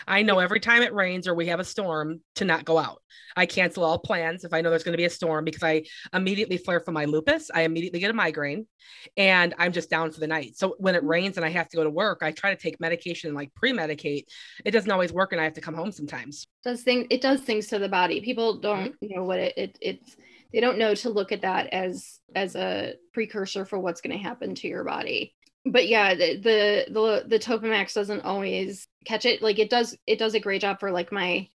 [0.07, 3.01] I know every time it rains or we have a storm to not go out.
[3.35, 5.83] I cancel all plans if I know there's going to be a storm because I
[6.13, 7.49] immediately flare from my lupus.
[7.53, 8.67] I immediately get a migraine
[9.17, 10.57] and I'm just down for the night.
[10.57, 12.79] So when it rains and I have to go to work, I try to take
[12.79, 14.25] medication and like pre-medicate.
[14.65, 16.47] It doesn't always work and I have to come home sometimes.
[16.63, 18.21] Does thing it does things to the body.
[18.21, 19.15] People don't mm-hmm.
[19.15, 20.15] know what it, it it's
[20.53, 24.23] they don't know to look at that as as a precursor for what's going to
[24.23, 29.41] happen to your body but yeah the, the the the topamax doesn't always catch it.
[29.41, 31.47] Like it does it does a great job for like my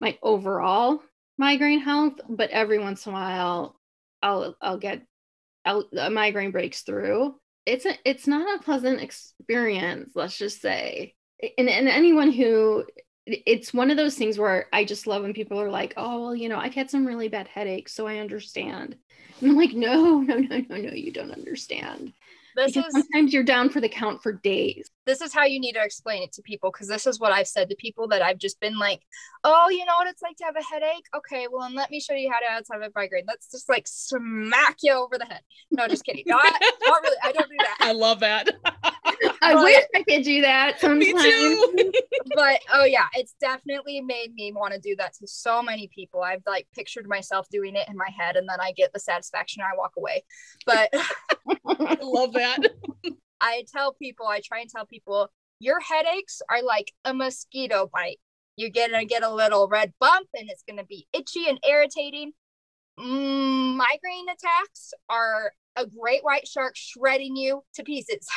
[0.00, 1.00] my overall
[1.38, 3.74] migraine health but every once in a while
[4.22, 5.02] i'll i'll get
[5.64, 7.34] I'll, a migraine breaks through.
[7.66, 11.14] It's a it's not a pleasant experience let's just say.
[11.58, 12.84] And, and anyone who
[13.26, 16.34] it's one of those things where i just love when people are like oh well
[16.34, 18.96] you know i've had some really bad headaches so i understand.
[19.40, 22.12] And i'm like no no no no no you don't understand
[22.60, 24.88] this because is sometimes you're down for the count for days.
[25.06, 27.48] this is how you need to explain it to people because this is what I've
[27.48, 29.00] said to people that I've just been like,
[29.44, 31.06] oh, you know what it's like to have a headache?
[31.16, 33.24] Okay, well, then let me show you how to have a migraine.
[33.26, 35.40] Let's just like smack you over the head.
[35.70, 36.24] No, just kidding.
[36.26, 37.16] Not, not really.
[37.22, 37.76] I don't do that.
[37.80, 38.48] I love that.
[39.42, 41.14] I But- wish I could do that sometimes.
[41.14, 41.92] Me too.
[42.34, 46.22] But oh yeah, it's definitely made me want to do that to so many people.
[46.22, 49.62] I've like pictured myself doing it in my head and then I get the satisfaction
[49.62, 50.22] and I walk away.
[50.64, 52.58] But I love that.
[53.40, 55.28] I tell people, I try and tell people,
[55.58, 58.20] your headaches are like a mosquito bite.
[58.56, 62.32] You're gonna get a little red bump and it's gonna be itchy and irritating.
[62.98, 68.28] Mm, migraine attacks are a great white shark shredding you to pieces.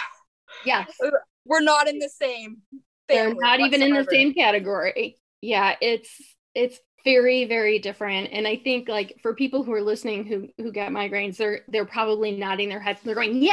[0.65, 0.89] Yes.
[1.03, 1.11] Uh,
[1.45, 2.61] we're not in the same.
[3.09, 5.17] They're not even in the same category.
[5.41, 6.09] Yeah, it's
[6.55, 10.71] it's very very different and I think like for people who are listening who who
[10.71, 13.51] get migraines they're they're probably nodding their heads and they're going, "Yeah.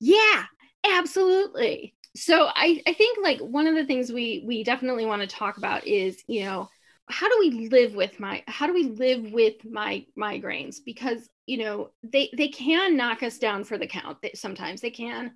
[0.00, 0.44] Yeah,
[0.84, 5.28] absolutely." So I I think like one of the things we we definitely want to
[5.28, 6.68] talk about is, you know,
[7.08, 11.58] how do we live with my how do we live with my migraines because, you
[11.58, 14.18] know, they they can knock us down for the count.
[14.22, 15.32] They, sometimes they can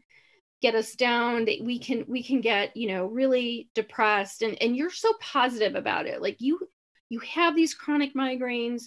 [0.61, 4.43] get us down that we can we can get you know really depressed.
[4.43, 6.23] And and you're so positive about it.
[6.23, 6.61] Like you
[7.09, 8.85] you have these chronic migraines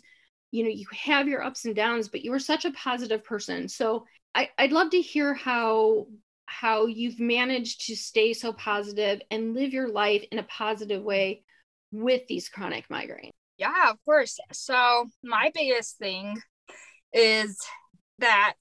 [0.51, 3.67] you know you have your ups and downs but you are such a positive person.
[3.67, 6.07] So I, i'd love to hear how
[6.51, 11.43] how you've managed to stay so positive and live your life in a positive way
[11.91, 13.31] with these chronic migraines.
[13.57, 14.37] Yeah, of course.
[14.51, 16.41] So, my biggest thing
[17.13, 17.57] is
[18.19, 18.55] that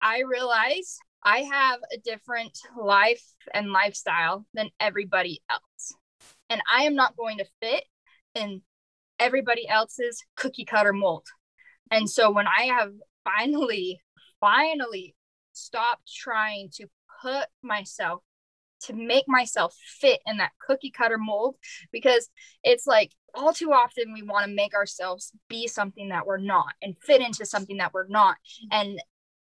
[0.00, 0.96] I realize
[1.26, 5.92] I have a different life and lifestyle than everybody else.
[6.48, 7.82] And I am not going to fit
[8.36, 8.62] in
[9.18, 11.26] everybody else's cookie cutter mold.
[11.90, 12.92] And so, when I have
[13.24, 14.00] finally,
[14.40, 15.16] finally
[15.52, 16.86] stopped trying to
[17.22, 18.22] put myself
[18.82, 21.56] to make myself fit in that cookie cutter mold
[21.90, 22.28] because
[22.62, 26.74] it's like all too often we want to make ourselves be something that we're not
[26.82, 28.36] and fit into something that we're not
[28.70, 29.00] and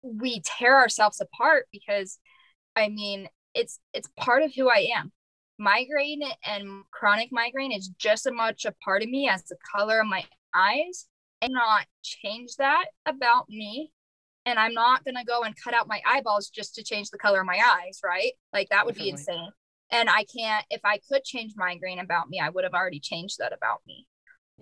[0.02, 2.18] we tear ourselves apart because
[2.76, 5.12] i mean it's it's part of who i am.
[5.58, 10.00] Migraine and chronic migraine is just as much a part of me as the color
[10.00, 10.24] of my
[10.54, 11.06] eyes.
[11.40, 13.92] And not change that about me.
[14.46, 17.18] And i'm not going to go and cut out my eyeballs just to change the
[17.18, 18.32] color of my eyes right?
[18.52, 19.50] Like that would be insane.
[19.90, 23.38] And i can't if i could change migraine about me i would have already changed
[23.38, 24.06] that about me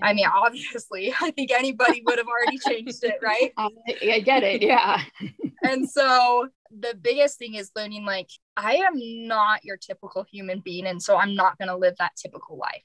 [0.03, 3.53] i mean obviously i think anybody would have already changed it right?
[3.57, 3.71] I,
[4.15, 5.03] I get it yeah.
[5.63, 8.95] And so the biggest thing is learning like i am
[9.29, 12.83] not your typical human being and so i'm not going to live that typical life.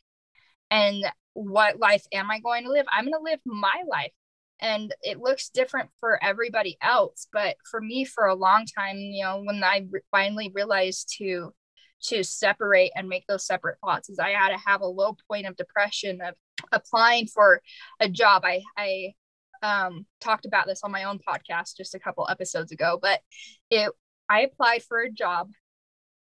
[0.72, 2.86] And what life am i going to live?
[2.92, 4.12] I'm going to live my life.
[4.60, 9.24] And it looks different for everybody else but for me for a long time you
[9.24, 11.54] know when i re- finally realized to
[12.08, 15.46] to separate and make those separate thoughts is i had to have a low point
[15.46, 16.34] of depression of
[16.72, 17.62] applying for
[18.00, 19.14] a job i i
[19.66, 23.20] um, talked about this on my own podcast just a couple episodes ago, but
[23.70, 23.92] it
[24.30, 25.50] I applied for a job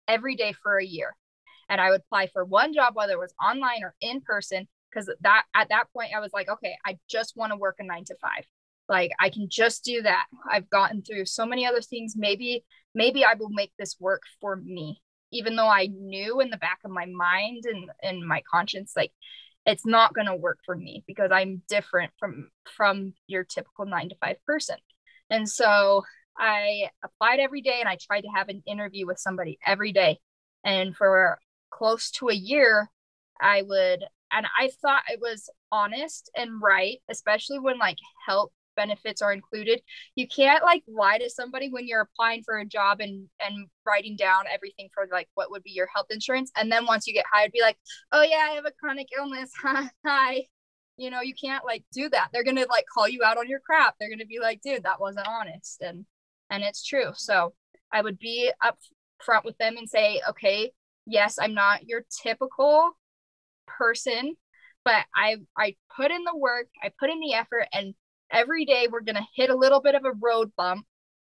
[0.07, 1.15] every day for a year,
[1.69, 5.11] and I would apply for one job whether it was online or in person because
[5.21, 8.05] that at that point I was like, okay, I just want to work a nine
[8.05, 8.45] to five.
[8.87, 10.25] Like I can just do that.
[10.49, 12.13] I've gotten through so many other things.
[12.15, 15.01] Maybe maybe I will make this work for me,
[15.33, 19.11] even though I knew in the back of my mind and and my conscience like
[19.65, 24.09] it's not going to work for me because i'm different from from your typical 9
[24.09, 24.75] to 5 person.
[25.29, 26.03] And so
[26.37, 30.19] i applied every day and i tried to have an interview with somebody every day.
[30.63, 31.39] And for
[31.71, 32.89] close to a year
[33.41, 39.21] i would and i thought it was honest and right especially when like health benefits
[39.21, 39.81] are included.
[40.15, 44.15] You can't like lie to somebody when you're applying for a job and and writing
[44.15, 46.51] down everything for like what would be your health insurance.
[46.57, 47.77] And then once you get hired be like
[48.11, 49.51] oh yeah i have a chronic illness.
[50.05, 50.43] Hi.
[50.97, 52.29] You know you can't like do that.
[52.31, 53.95] They're gonna like call you out on your crap.
[53.99, 55.81] They're gonna be like dude that wasn't honest.
[55.81, 56.05] And
[56.49, 57.11] and it's true.
[57.15, 57.53] So
[57.93, 58.77] i would be up
[59.23, 60.71] front with them and say okay
[61.05, 62.91] yes i'm not your typical
[63.67, 64.35] person
[64.83, 67.93] but i i put in the work i put in the effort and
[68.33, 70.85] every day we're gonna hit a little bit of a road bump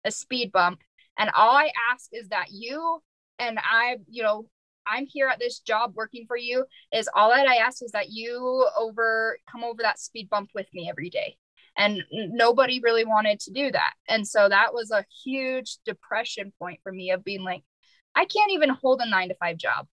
[0.08, 0.80] a speed bump.
[1.20, 3.02] And all i ask is that you
[3.40, 4.46] and i you know
[4.86, 8.10] i'm here at this job working for you is all that i ask is that
[8.10, 11.38] you over come over that speed bump with me every day.
[11.80, 13.94] And nobody really wanted to do that.
[14.10, 17.64] And so that was a huge depression point for me of being like
[18.16, 19.88] i can't even hold a nine to five job.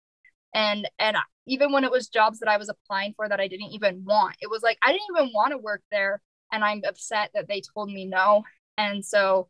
[0.54, 3.72] And and even when it was jobs that i was applying for that i didn't
[3.72, 6.22] even want it was like i didn't even want to work there
[6.52, 8.44] and i'm upset that they told me no
[8.78, 9.48] and so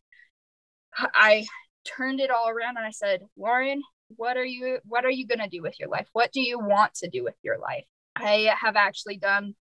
[0.98, 1.46] i
[1.86, 3.82] turned it all around and I said, Lauren,
[4.18, 6.08] what are you what are you going to do with your life?
[6.14, 7.86] What do you want to do with your life?
[8.16, 9.56] I have actually done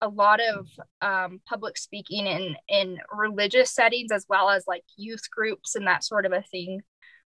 [0.00, 0.66] a lot of
[1.02, 6.04] um, public speaking in in religious settings as well as like youth groups and that
[6.04, 6.82] sort of a thing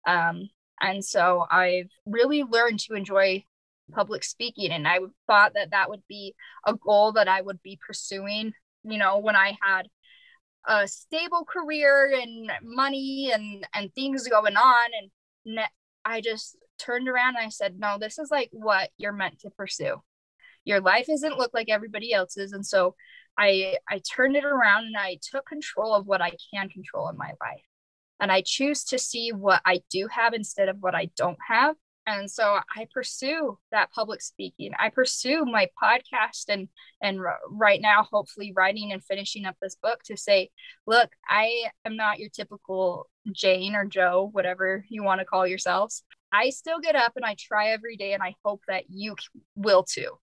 [0.07, 0.49] um,
[0.81, 3.45] and so i've really learned to enjoy
[3.93, 6.33] public speaking and i thought that that would be
[6.65, 8.53] a goal that i would be pursuing
[8.85, 9.89] you know when i had
[10.67, 14.91] a stable career and money and and things going on
[15.47, 15.61] and
[16.05, 19.51] i just turned around and i said no this is like what you're meant to
[19.51, 19.97] pursue.
[20.65, 22.53] Your life isn't look like everybody else's.
[22.53, 22.95] And so
[23.39, 27.17] i i turned it around and i took control of what i can control in
[27.17, 27.65] my life.
[28.21, 31.77] And i choose to see what i do have instead of what i don't have
[32.11, 34.73] and so i pursue that public speaking.
[34.79, 36.69] I pursue my podcast and
[37.03, 40.51] and right now hopefully writing and finishing up this book to say
[40.87, 46.03] look i am not your typical jane or joe whatever you want to call yourselves.
[46.33, 49.17] I still get up and i try every day and i hope that you
[49.57, 50.19] will too.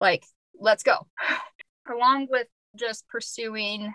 [0.00, 0.24] Like
[0.58, 1.06] let's go.
[1.90, 3.92] Along with just pursuing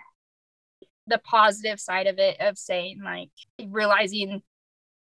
[1.06, 3.30] the positive side of it of saying like
[3.70, 4.42] realizing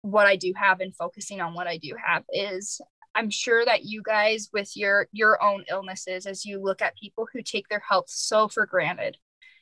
[0.04, 2.80] what I do have and focusing on what I do have is
[3.16, 7.28] I'm sure that you guys with your your own illnesses as you look at people
[7.34, 9.18] who take their health so for granted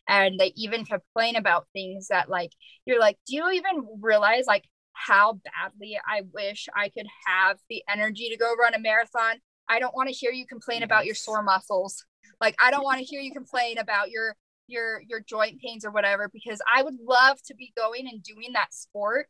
[0.07, 2.51] and they even complain about things that like
[2.85, 7.83] you're like do you even realize like how badly I wish I could have the
[7.89, 9.37] energy to go run a marathon
[9.71, 12.05] I don't want to hear you complain about your sore muscles.
[12.41, 14.35] Like I don't want to hear you complain about your
[14.67, 18.51] your your joint pains or whatever because I would love to be going and doing
[18.53, 19.27] that sport.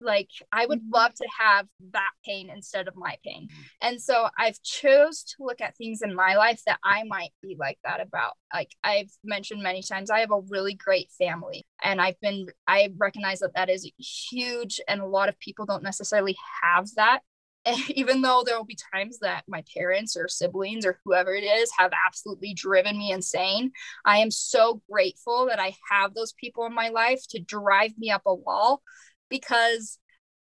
[0.00, 0.94] Like I would mm-hmm.
[0.94, 3.48] love to have that pain instead of my pain.
[3.80, 7.56] And so I've chose to look at things in my life that I might be
[7.58, 8.32] like that about.
[8.52, 12.90] Like I've mentioned many times I have a really great family and I've been I
[12.96, 17.20] recognize that that is huge and a lot of people don't necessarily have that
[17.88, 21.70] even though there will be times that my parents or siblings or whoever it is
[21.78, 23.72] have absolutely driven me insane,
[24.04, 28.10] I am so grateful that I have those people in my life to drive me
[28.10, 28.82] up a wall
[29.28, 29.98] because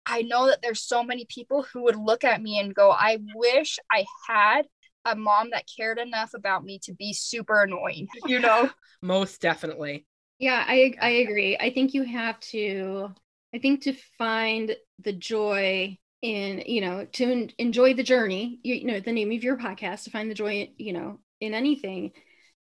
[0.07, 3.18] I know that there's so many people who would look at me and go, I
[3.35, 4.66] wish I had
[5.05, 8.70] a mom that cared enough about me to be super annoying, you know?
[9.03, 10.07] Most definitely.
[10.39, 11.57] Yeah, I I agree.
[11.59, 13.11] I think you have to
[13.55, 18.87] I think to find the joy in you know to enjoy the journey you, you
[18.87, 22.12] know the name of your podcast to find the joy you know in anything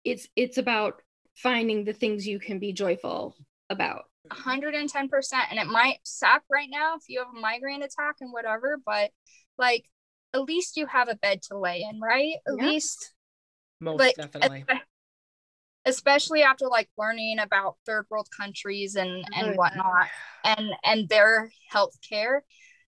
[0.03, 1.01] it's it's about
[1.35, 3.37] finding the things you can be joyful
[3.69, 8.31] about 110% and it might suck right now if you have a migraine attack and
[8.31, 9.11] whatever but
[9.57, 9.85] like
[10.33, 12.65] at least you have a bed to lay in right at yeah.
[12.65, 13.13] least
[13.79, 14.63] most like, definitely
[15.85, 20.07] especially after like learning about third world countries and and whatnot
[20.45, 22.43] and and their health care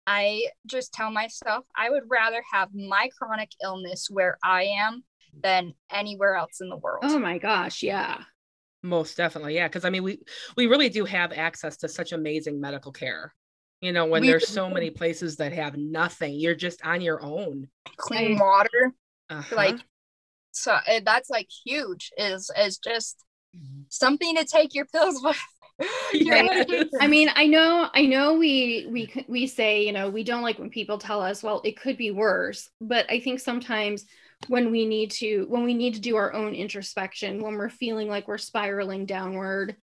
[0.05, 5.03] I just tell myself I would rather have my chronic illness where I am
[5.43, 7.03] than anywhere else in the world.
[7.03, 8.23] Oh my gosh, yeah.
[8.83, 9.55] Most definitely.
[9.55, 10.19] Yeah, because I mean we
[10.55, 13.33] we really do have access to such amazing medical care.
[13.81, 17.21] You know, when we there's so many places that have nothing, you're just on your
[17.23, 17.67] own.
[17.97, 18.93] Clean water.
[19.29, 19.55] Uh-huh.
[19.55, 19.77] Like
[20.51, 23.23] so eh, that's like huge is is just
[23.55, 23.81] mm-hmm.
[23.89, 25.37] something to take your pills with
[26.13, 26.87] yes.
[26.99, 30.57] I mean, I know, I know we we we say, you know, we don't like
[30.57, 34.05] when people tell us, well, it could be worse, but I think sometimes
[34.47, 38.07] when we need to when we need to do our own introspection, when we're feeling
[38.07, 39.75] like we're spiraling downward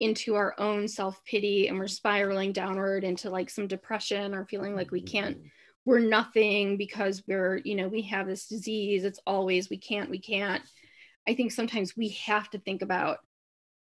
[0.00, 4.90] into our own self-pity and we're spiraling downward into like some depression or feeling like
[4.90, 5.16] we mm-hmm.
[5.16, 5.38] can't
[5.84, 10.20] we're nothing because we're, you know, we have this disease, it's always we can't, we
[10.20, 10.62] can't.
[11.28, 13.18] I think sometimes we have to think about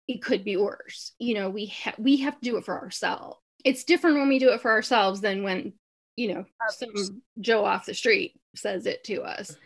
[0.07, 1.13] it could be worse.
[1.19, 3.39] You know, we ha- we have to do it for ourselves.
[3.65, 5.73] It's different when we do it for ourselves than when,
[6.17, 9.57] you know, some Joe off the street says it to us.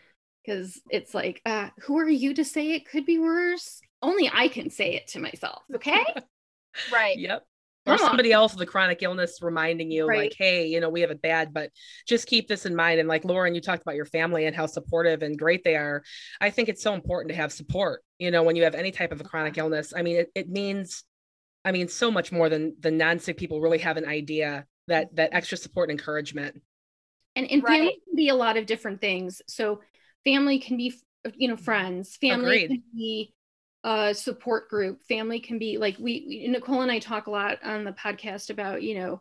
[0.45, 3.80] Because it's like, uh, who are you to say it could be worse?
[4.01, 5.62] Only I can say it to myself.
[5.74, 6.05] Okay.
[6.93, 7.16] right.
[7.16, 7.45] Yep
[7.86, 10.18] or somebody else with a chronic illness reminding you right.
[10.18, 11.70] like hey you know we have it bad but
[12.07, 14.66] just keep this in mind and like lauren you talked about your family and how
[14.66, 16.03] supportive and great they are
[16.40, 19.12] i think it's so important to have support you know when you have any type
[19.12, 21.05] of a chronic illness i mean it, it means
[21.64, 25.30] i mean so much more than the non-sick people really have an idea that that
[25.32, 26.61] extra support and encouragement
[27.34, 27.78] and, and right.
[27.78, 29.80] family can be a lot of different things so
[30.25, 30.95] family can be
[31.35, 32.68] you know friends family Agreed.
[32.68, 33.35] can be
[33.85, 35.03] uh, support group.
[35.09, 38.83] Family can be like we Nicole and I talk a lot on the podcast about
[38.83, 39.20] you know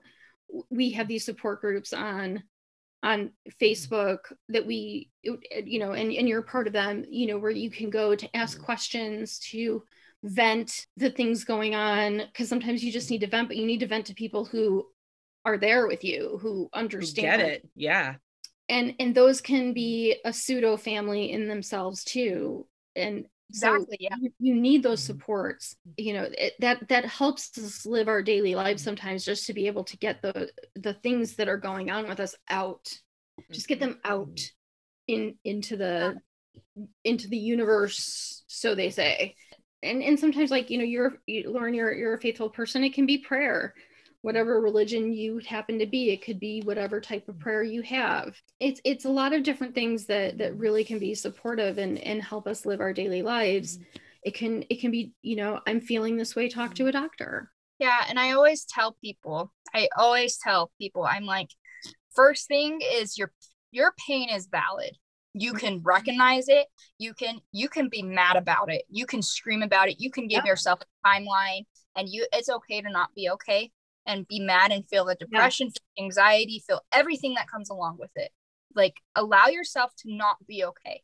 [0.69, 2.43] we have these support groups on
[3.03, 7.51] on Facebook that we you know and and you're part of them you know where
[7.51, 9.83] you can go to ask questions to
[10.23, 13.79] vent the things going on because sometimes you just need to vent but you need
[13.79, 14.85] to vent to people who
[15.45, 17.69] are there with you who understand Get it?
[17.75, 18.15] Yeah.
[18.71, 22.65] And and those can be a pseudo family in themselves too.
[22.95, 24.15] And Exactly, so yeah.
[24.21, 25.07] you, you need those mm-hmm.
[25.07, 29.53] supports you know it, that that helps us live our daily lives sometimes just to
[29.53, 32.87] be able to get the the things that are going on with us out
[33.51, 35.13] just get them out mm-hmm.
[35.15, 36.15] in into the
[37.03, 39.35] into the universe so they say.
[39.83, 42.93] And and sometimes like you know you're you, lauren you're you're a faithful person it
[42.93, 43.73] can be prayer
[44.21, 48.35] whatever religion you happen to be it could be whatever type of prayer you have
[48.59, 52.21] it's it's a lot of different things that that really can be supportive and and
[52.21, 53.97] help us live our daily lives mm-hmm.
[54.23, 57.51] it can it can be you know i'm feeling this way talk to a doctor
[57.79, 61.49] Yeah, and I always tell people, I always tell people, I'm like,
[62.15, 63.31] first thing is your
[63.71, 64.93] your pain is valid.
[65.33, 65.65] You mm-hmm.
[65.65, 66.67] can recognize it.
[66.99, 68.83] You can you can be mad about it.
[68.87, 69.99] You can scream about it.
[69.99, 70.51] You can give Yeah.
[70.51, 71.65] yourself a timeline
[71.95, 73.71] and you it's okay to not be okay
[74.05, 78.11] and be mad and feel the depression, feel anxiety, feel everything that comes along with
[78.15, 78.31] it.
[78.75, 81.03] Like allow yourself to not be okay.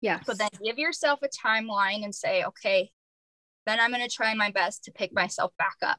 [0.00, 0.20] Yeah.
[0.26, 2.90] But then give yourself a timeline and say, okay,
[3.66, 5.98] then I'm going to try my best to pick myself back up.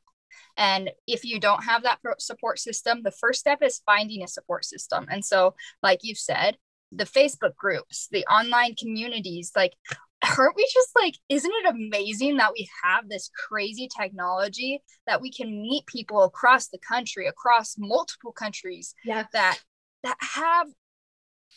[0.57, 4.65] And if you don't have that support system, the first step is finding a support
[4.65, 5.05] system.
[5.09, 6.57] And so, like you said,
[6.91, 9.73] the Facebook groups, the online communities, like,
[10.37, 15.31] aren't we just like, isn't it amazing that we have this crazy technology that we
[15.31, 19.59] can meet people across the country, across multiple countries yeah that
[20.03, 20.67] that have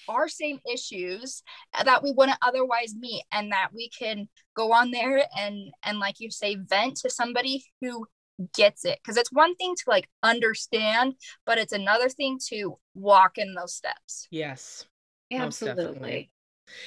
[0.08, 1.42] our same issues
[1.84, 6.16] that we wouldn't otherwise meet and that we can go on there and and like
[6.18, 8.06] you say vent to somebody who
[8.54, 11.14] gets it because it's one thing to like understand
[11.46, 14.86] but it's another thing to walk in those steps Yes.
[15.30, 16.30] Most absolutely definitely.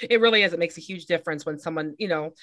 [0.09, 0.53] It really is.
[0.53, 2.33] It makes a huge difference when someone, you know,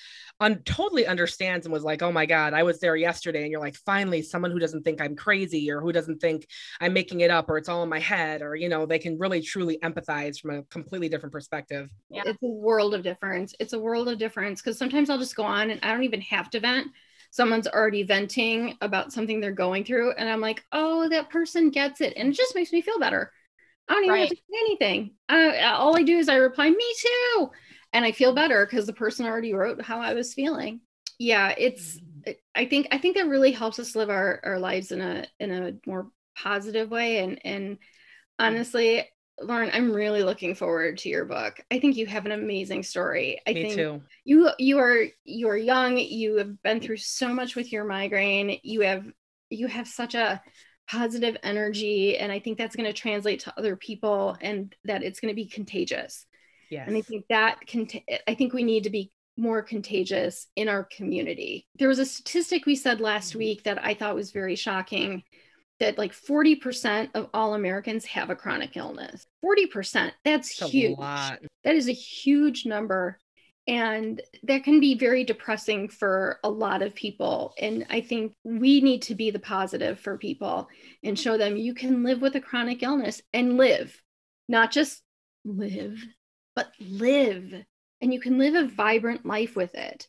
[0.41, 3.43] un- totally understands and was like, oh my God, I was there yesterday.
[3.43, 6.47] And you're like, finally, someone who doesn't think I'm crazy or who doesn't think
[6.81, 9.19] I'm making it up or it's all in my head or, you know, they can
[9.19, 11.89] really truly empathize from a completely different perspective.
[12.11, 12.23] Yeah.
[12.27, 15.43] it's a world of difference it's a world of difference because sometimes i'll just go
[15.45, 16.89] on and i don't even have to vent
[17.31, 22.01] someone's already venting about something they're going through and i'm like oh that person gets
[22.01, 23.33] it and it just makes me feel better
[23.89, 25.11] i don't even have to say anything.
[25.29, 27.51] Uh, all i do is i reply me too.
[27.93, 30.81] And i feel better because the person already wrote how i was feeling.
[31.19, 31.99] Yeah it's
[32.55, 35.51] i think i think that really helps us live our, our lives in a in
[35.51, 37.19] a more positive way.
[37.19, 37.79] And and
[38.39, 39.07] honestly
[39.41, 41.61] lauren i'm really looking forward to your book.
[41.71, 43.41] I think you have an amazing story.
[43.47, 44.03] I Me think too.
[44.25, 45.99] you you are you are young.
[45.99, 48.59] You have been through so much with your migraine.
[48.63, 49.05] You have
[49.51, 50.41] you have such a
[50.91, 55.21] positive energy and i think that's going to translate to other people and that it's
[55.21, 56.27] going to be contagious
[56.73, 56.89] Yes.
[56.89, 57.87] and I think that can,
[58.27, 61.67] I think we need to be more contagious in our community.
[61.79, 63.41] There was a statistic we said last mm-hmm.
[63.41, 65.23] week that I thought was very shocking
[65.81, 69.27] that like 40% of all Americans have a chronic illness.
[69.45, 70.13] 40%.
[70.25, 70.99] That's a huge.
[70.99, 71.41] lot.
[71.65, 73.19] That is a huge number.
[73.69, 77.55] And that can be very depressing for a lot of people.
[77.61, 80.69] And I think we need to be the positive for people
[81.05, 84.03] and show them you can live with a chronic illness and live,
[84.49, 85.03] not just
[85.45, 86.03] live,
[86.57, 87.55] but live.
[88.01, 90.09] And you can live a vibrant life with it.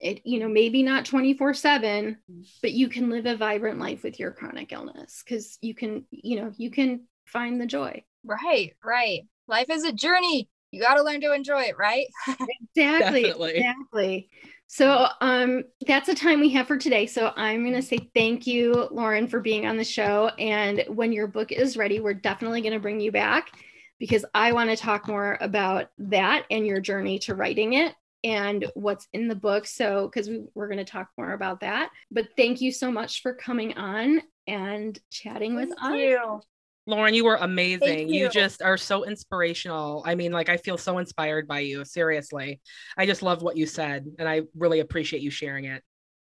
[0.00, 2.18] It, you know, maybe not 24 7,
[2.60, 6.40] but you can live a vibrant life with your chronic illness because you can, you
[6.40, 8.02] know, you can find the joy.
[8.24, 12.06] right right life is a journey you got to learn to enjoy it right
[12.76, 13.22] Exactly.
[13.22, 13.54] Definitely.
[13.56, 14.30] Exactly.
[14.66, 17.06] So um that's the time we have for today.
[17.06, 21.12] So I'm going to say thank you Lauren for being on the show and when
[21.12, 23.52] your book is ready we're definitely going to bring you back
[23.98, 27.94] because I want to talk more about that and your journey to writing it
[28.24, 29.66] and what's in the book.
[29.66, 31.90] So cuz we, we're going to talk more about that.
[32.10, 35.98] But thank you so much for coming on and chatting with Thank us.
[36.00, 36.40] you.
[36.86, 38.08] Lauren, you were amazing.
[38.08, 38.24] You.
[38.24, 38.28] you.
[38.28, 40.02] just are so inspirational.
[40.06, 41.84] I mean, like, I feel so inspired by you.
[41.84, 42.60] Seriously.
[42.96, 45.82] I just love what you said, and I really appreciate you sharing it.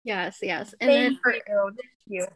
[0.05, 0.75] Yes, yes.
[0.81, 1.43] And then Thank for you.
[1.47, 2.27] Thank you.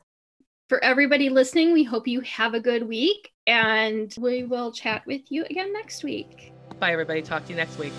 [0.69, 5.23] for everybody listening, we hope you have a good week and we will chat with
[5.31, 6.53] you again next week.
[6.79, 7.23] Bye, everybody.
[7.23, 7.93] Talk to you next week.